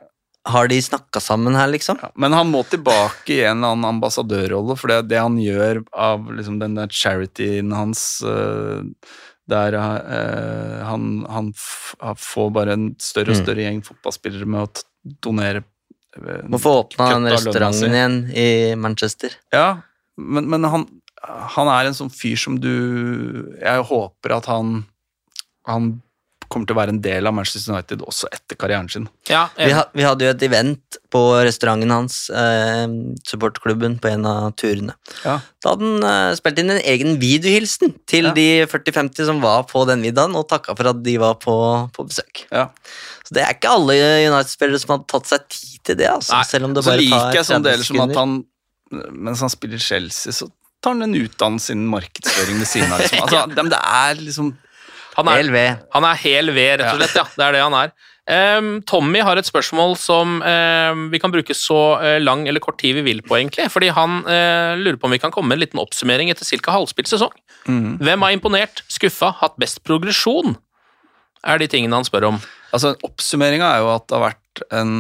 [0.48, 1.98] Har de snakka sammen her, liksom?
[2.00, 5.82] Ja, Men han må tilbake i en eller annen ambassadørrolle, for det, det han gjør
[5.92, 8.86] av liksom den der charityen hans eh,
[9.48, 13.44] der eh, han, han, får bare en større og Mm.
[13.46, 15.64] større gjeng fotballspillere med å donere
[16.18, 19.38] eh, Må få åpna den restauranten igjen i Manchester.
[19.56, 19.82] Ja,
[20.18, 20.88] men, men han,
[21.56, 22.74] han er en sånn fyr som du
[23.62, 24.84] Jeg håper at han
[25.68, 26.02] Han
[26.52, 29.08] kommer til å være en del av Manchester United også etter karrieren sin.
[29.30, 32.86] Ja, Vi, ha, vi hadde jo et event på restauranten hans, eh,
[33.28, 34.96] supportklubben, på en av turene.
[35.26, 35.38] Ja.
[35.64, 38.34] Da hadde han eh, spilt inn en egen videohilsen til Ja.
[38.38, 41.56] de 40-50 som var på den middagen, og takka for at de var på,
[41.96, 42.46] på besøk.
[42.52, 42.68] Ja.
[43.28, 43.96] Så det er ikke alle
[44.28, 47.04] United-spillere som hadde tatt seg tid til det, altså, Nei, selv om det bare tar...
[47.04, 48.38] Så liker jeg sånne 30 deler som at han
[49.12, 50.46] Mens han spiller Chelsea, så
[50.80, 53.02] tar han en utdannelse innen markedsføring ved siden av.
[53.04, 53.20] Liksom.
[53.26, 54.52] Altså, det er liksom
[55.18, 55.58] han er, LV.
[55.96, 57.18] han er hel ved, rett og slett.
[57.18, 57.96] Ja, det er det han er.
[58.28, 62.78] Um, Tommy har et spørsmål som um, vi kan bruke så uh, lang eller kort
[62.82, 63.70] tid vi vil på, egentlig.
[63.72, 66.76] Fordi han uh, lurer på om vi kan komme med en liten oppsummering etter ca.
[66.76, 67.34] halvspilt sesong.
[67.68, 70.56] Hvem har imponert, skuffa, hatt best progresjon?
[71.48, 72.42] Er de tingene han spør om.
[72.76, 74.94] Altså, Oppsummeringa er jo at det har vært en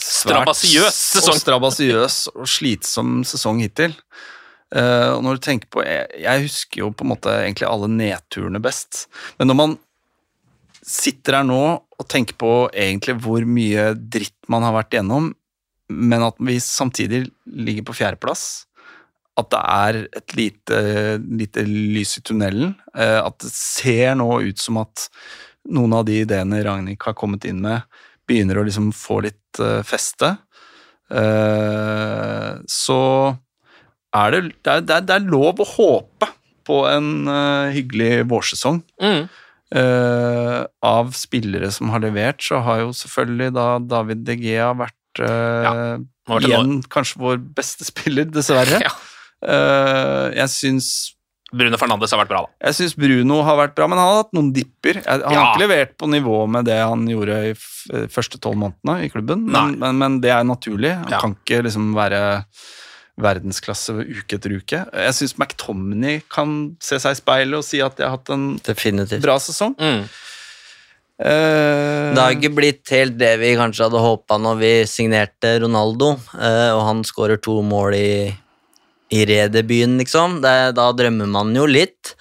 [0.00, 1.34] svært Strabasiøs sesong.
[1.34, 3.94] Og strabasiøs og slitsom sesong hittil.
[4.70, 8.60] Og når du tenker på jeg, jeg husker jo på en måte egentlig alle nedturene
[8.62, 9.08] best.
[9.40, 9.72] Men når man
[10.86, 15.30] sitter her nå og tenker på egentlig hvor mye dritt man har vært igjennom,
[15.90, 18.44] men at vi samtidig ligger på fjerdeplass,
[19.40, 20.80] at det er et lite,
[21.22, 25.08] lite lys i tunnelen, uh, at det ser nå ut som at
[25.70, 27.84] noen av de ideene Ragnhild har kommet inn med,
[28.28, 30.36] begynner å liksom få litt uh, feste,
[32.70, 32.96] så
[34.16, 36.30] er det, det, er, det, er, lov å håpe
[36.66, 38.82] på en uh, hyggelig vårsesong.
[39.02, 39.28] Mm.
[39.70, 45.22] Uh, av spillere som har levert, så har jo selvfølgelig da David De Gea vært
[45.22, 45.74] uh, Ja,
[46.40, 48.82] igjen igjen kanskje vår beste spiller, dessverre.
[48.88, 48.98] Ja.
[50.36, 50.86] Jeg syns
[51.56, 52.66] Bruno Fernandes har vært bra, da.
[52.68, 54.98] jeg syns Bruno har vært bra, men han har hatt noen dipper.
[55.06, 55.30] Han Ja.
[55.32, 57.54] har ikke levert på nivå med det han gjorde i
[58.12, 60.92] første tolv månedene i klubben, men, men, men det er naturlig.
[61.06, 62.20] Han kan ikke liksom være
[63.22, 64.80] verdensklasse uke etter uke.
[64.90, 68.50] Jeg syns McTominay kan se seg i speilet og si at jeg har hatt en
[68.66, 69.22] Definitivt.
[69.24, 69.76] bra sesong.
[69.78, 70.04] Mm.
[71.20, 76.14] Uh, Det har ikke blitt helt det vi kanskje hadde håpa når vi signerte Ronaldo,
[76.32, 78.12] uh, og han skårer to mål i,
[79.12, 80.38] i Redebyen, liksom.
[80.40, 82.14] Det, da drømmer man jo litt.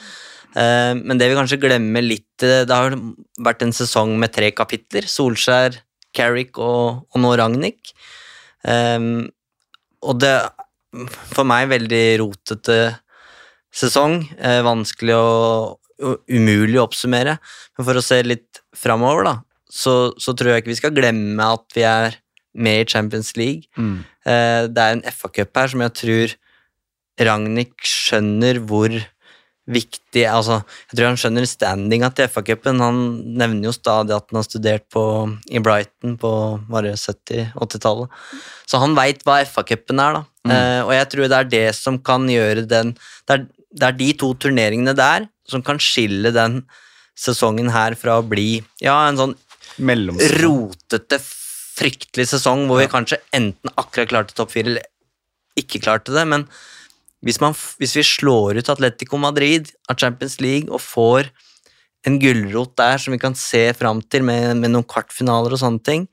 [0.52, 2.96] Uh, men det vi kanskje glemmer litt Det har
[3.44, 5.08] vært en sesong med tre kapitler.
[5.08, 5.78] Solskjær,
[6.16, 7.94] Carrick og, og nå Ragnhild.
[8.68, 9.30] Um,
[10.04, 10.34] og det
[11.34, 12.80] for meg veldig rotete
[13.76, 14.24] sesong.
[14.38, 15.78] Eh, vanskelig og,
[16.32, 17.38] umulig å oppsummere.
[17.78, 19.36] Men for å se litt framover, da,
[19.70, 22.20] så, så tror jeg ikke vi skal glemme at vi er
[22.60, 23.68] med i Champions League.
[23.78, 24.00] Mm.
[24.26, 26.38] Eh, det er en FA-cup her som jeg tror
[27.20, 28.94] Ragnhild skjønner hvor
[29.70, 32.82] viktig altså, Jeg tror han skjønner standinga til FA-cupen.
[32.82, 33.02] Han
[33.38, 35.04] nevner jo stadig at han har studert på,
[35.52, 36.32] i Brighton på
[36.72, 38.10] 70-80-tallet.
[38.66, 40.24] Så han veit hva FA-cupen er, da.
[40.50, 40.56] Mm.
[40.56, 43.98] Eh, og jeg tror det er det som kan gjøre den det er, det er
[44.00, 46.64] de to turneringene der som kan skille den
[47.20, 49.36] sesongen her fra å bli ja, en sånn
[49.80, 51.20] rotete,
[51.80, 54.88] fryktelig sesong hvor vi kanskje enten akkurat klarte topp fire eller
[55.60, 56.46] ikke klarte det, men
[57.26, 61.30] hvis, man, hvis vi slår ut Atletico Madrid av Champions League og får
[62.08, 65.84] en gulrot der som vi kan se fram til med, med noen kvartfinaler og sånne
[65.84, 66.06] ting,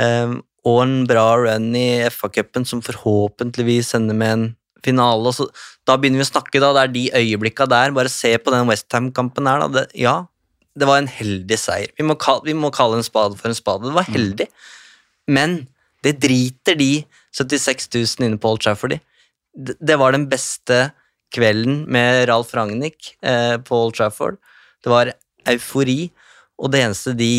[0.00, 0.38] ehm,
[0.68, 4.48] og en bra run i FA-cupen som forhåpentligvis ender med en
[4.84, 5.46] finale, og så,
[5.88, 8.68] da begynner vi å snakke, da, det er de øyeblikka der, bare se på den
[8.68, 10.14] Westham-kampen her, da, det, ja,
[10.78, 11.92] det var en heldig seier.
[11.98, 13.88] Vi må, kalle, vi må kalle en spade for en spade.
[13.88, 14.46] Det var heldig.
[15.28, 15.64] Men
[16.06, 17.02] det driter de
[17.36, 19.00] 76 000 inne på Old Trafford i.
[19.52, 20.90] Det, det var den beste
[21.34, 24.38] kvelden med Ralf Ragnhild eh, på Old Trafford.
[24.82, 25.12] Det var
[25.50, 26.10] eufori,
[26.60, 27.30] og det eneste de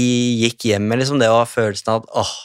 [0.44, 2.36] gikk hjem med, liksom, det var følelsen av at åh,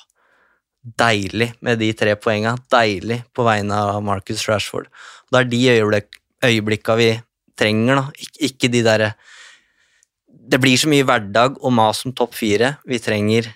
[0.87, 2.55] deilig med de tre poenga.
[2.73, 4.87] Deilig på vegne av Marcus Rashford.
[5.27, 7.11] Og det er de øyeblikk, øyeblikka vi
[7.59, 8.05] trenger, da.
[8.19, 9.15] Ik ikke de derre
[10.47, 12.77] Det blir så mye hverdag og mas om topp fire.
[12.87, 13.49] Vi trenger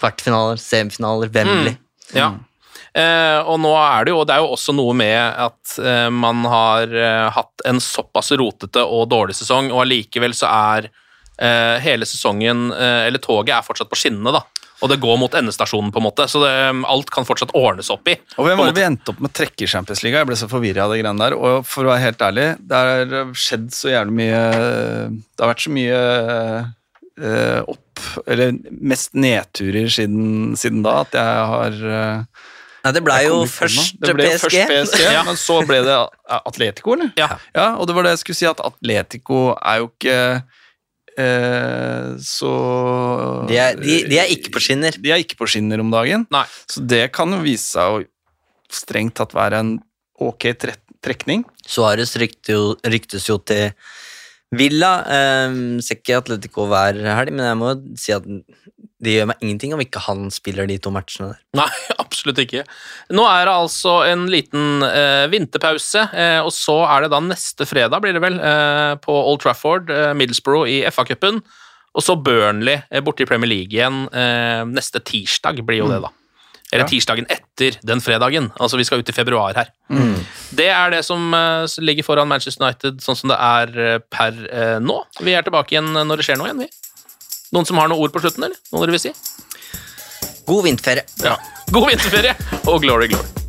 [0.00, 1.78] kvartfinaler, semifinaler, Wembley.
[2.12, 2.34] Ja.
[2.90, 6.42] Uh, og nå er det jo, det er jo også noe med at uh, man
[6.50, 10.90] har uh, hatt en såpass rotete og dårlig sesong, og allikevel så er
[11.40, 14.42] hele sesongen, eller toget er fortsatt på skinnene, da.
[14.80, 16.52] Og det går mot endestasjonen, på en måte, så det,
[16.88, 18.14] alt kan fortsatt ordnes opp i.
[18.40, 20.16] Og hvem var det vi endte opp med å trekke i Champions League?
[20.16, 21.36] Jeg ble så forvirra av det greiene der.
[21.36, 24.40] Og for å være helt ærlig, det har skjedd så jævlig mye
[25.12, 25.98] Det har vært så mye
[27.20, 32.46] eh, opp Eller mest nedturer siden, siden da at jeg har eh,
[32.80, 33.98] Nei, det ble jo først.
[34.00, 34.54] Det ble jo PSG.
[34.64, 35.20] først PSG, Ja.
[35.26, 35.96] men så ble det
[36.32, 37.10] Atletico, eller?
[37.20, 37.34] Ja.
[37.52, 40.14] Ja, og det var det jeg skulle si, at Atletico er jo ikke
[41.20, 42.52] eh, så
[43.48, 44.96] De er, de, de er ikke på skinner.
[44.96, 46.26] De er ikke på skinner om dagen.
[46.32, 46.46] Nei.
[46.70, 48.02] Så det kan jo vise seg å
[48.70, 49.74] strengt tatt være en
[50.20, 50.50] ok
[51.00, 51.44] trekning.
[51.66, 53.70] Suárez ryktes jo til
[54.50, 54.92] Villa.
[55.46, 58.26] Um, ser ikke Atletico hver helg, men jeg må si at
[59.00, 61.38] det gjør meg ingenting om ikke han spiller de to matchene der.
[61.62, 61.68] Nei,
[62.04, 62.66] absolutt ikke.
[63.16, 67.64] Nå er det altså en liten eh, vinterpause, eh, og så er det da neste
[67.68, 71.40] fredag, blir det vel, eh, på Old Trafford, eh, Middlesbrough i FA-cupen,
[71.96, 76.02] og så Burnley eh, borte i Premier League igjen eh, neste tirsdag, blir jo det
[76.04, 76.12] da.
[76.70, 76.90] Eller Ja.
[76.92, 78.44] tirsdagen etter den fredagen.
[78.62, 79.72] Altså, vi skal ut i februar her.
[80.54, 84.76] Det er det som eh, ligger foran Manchester United, sånn som det er per eh,
[84.78, 85.00] nå.
[85.18, 86.70] Vi er tilbake igjen når det skjer noe igjen, vi.
[87.50, 88.60] Noen som har noen ord på slutten, eller?
[88.70, 89.10] Noe dere vil si?
[90.46, 91.02] God vinterferie.
[91.24, 91.34] Ja.
[91.74, 92.38] God vinterferie
[92.70, 93.26] og glory, glory.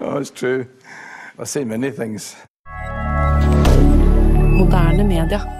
[0.00, 0.66] Oh, it's true.
[1.38, 2.36] I've seen many things.
[4.56, 5.59] Moderne media.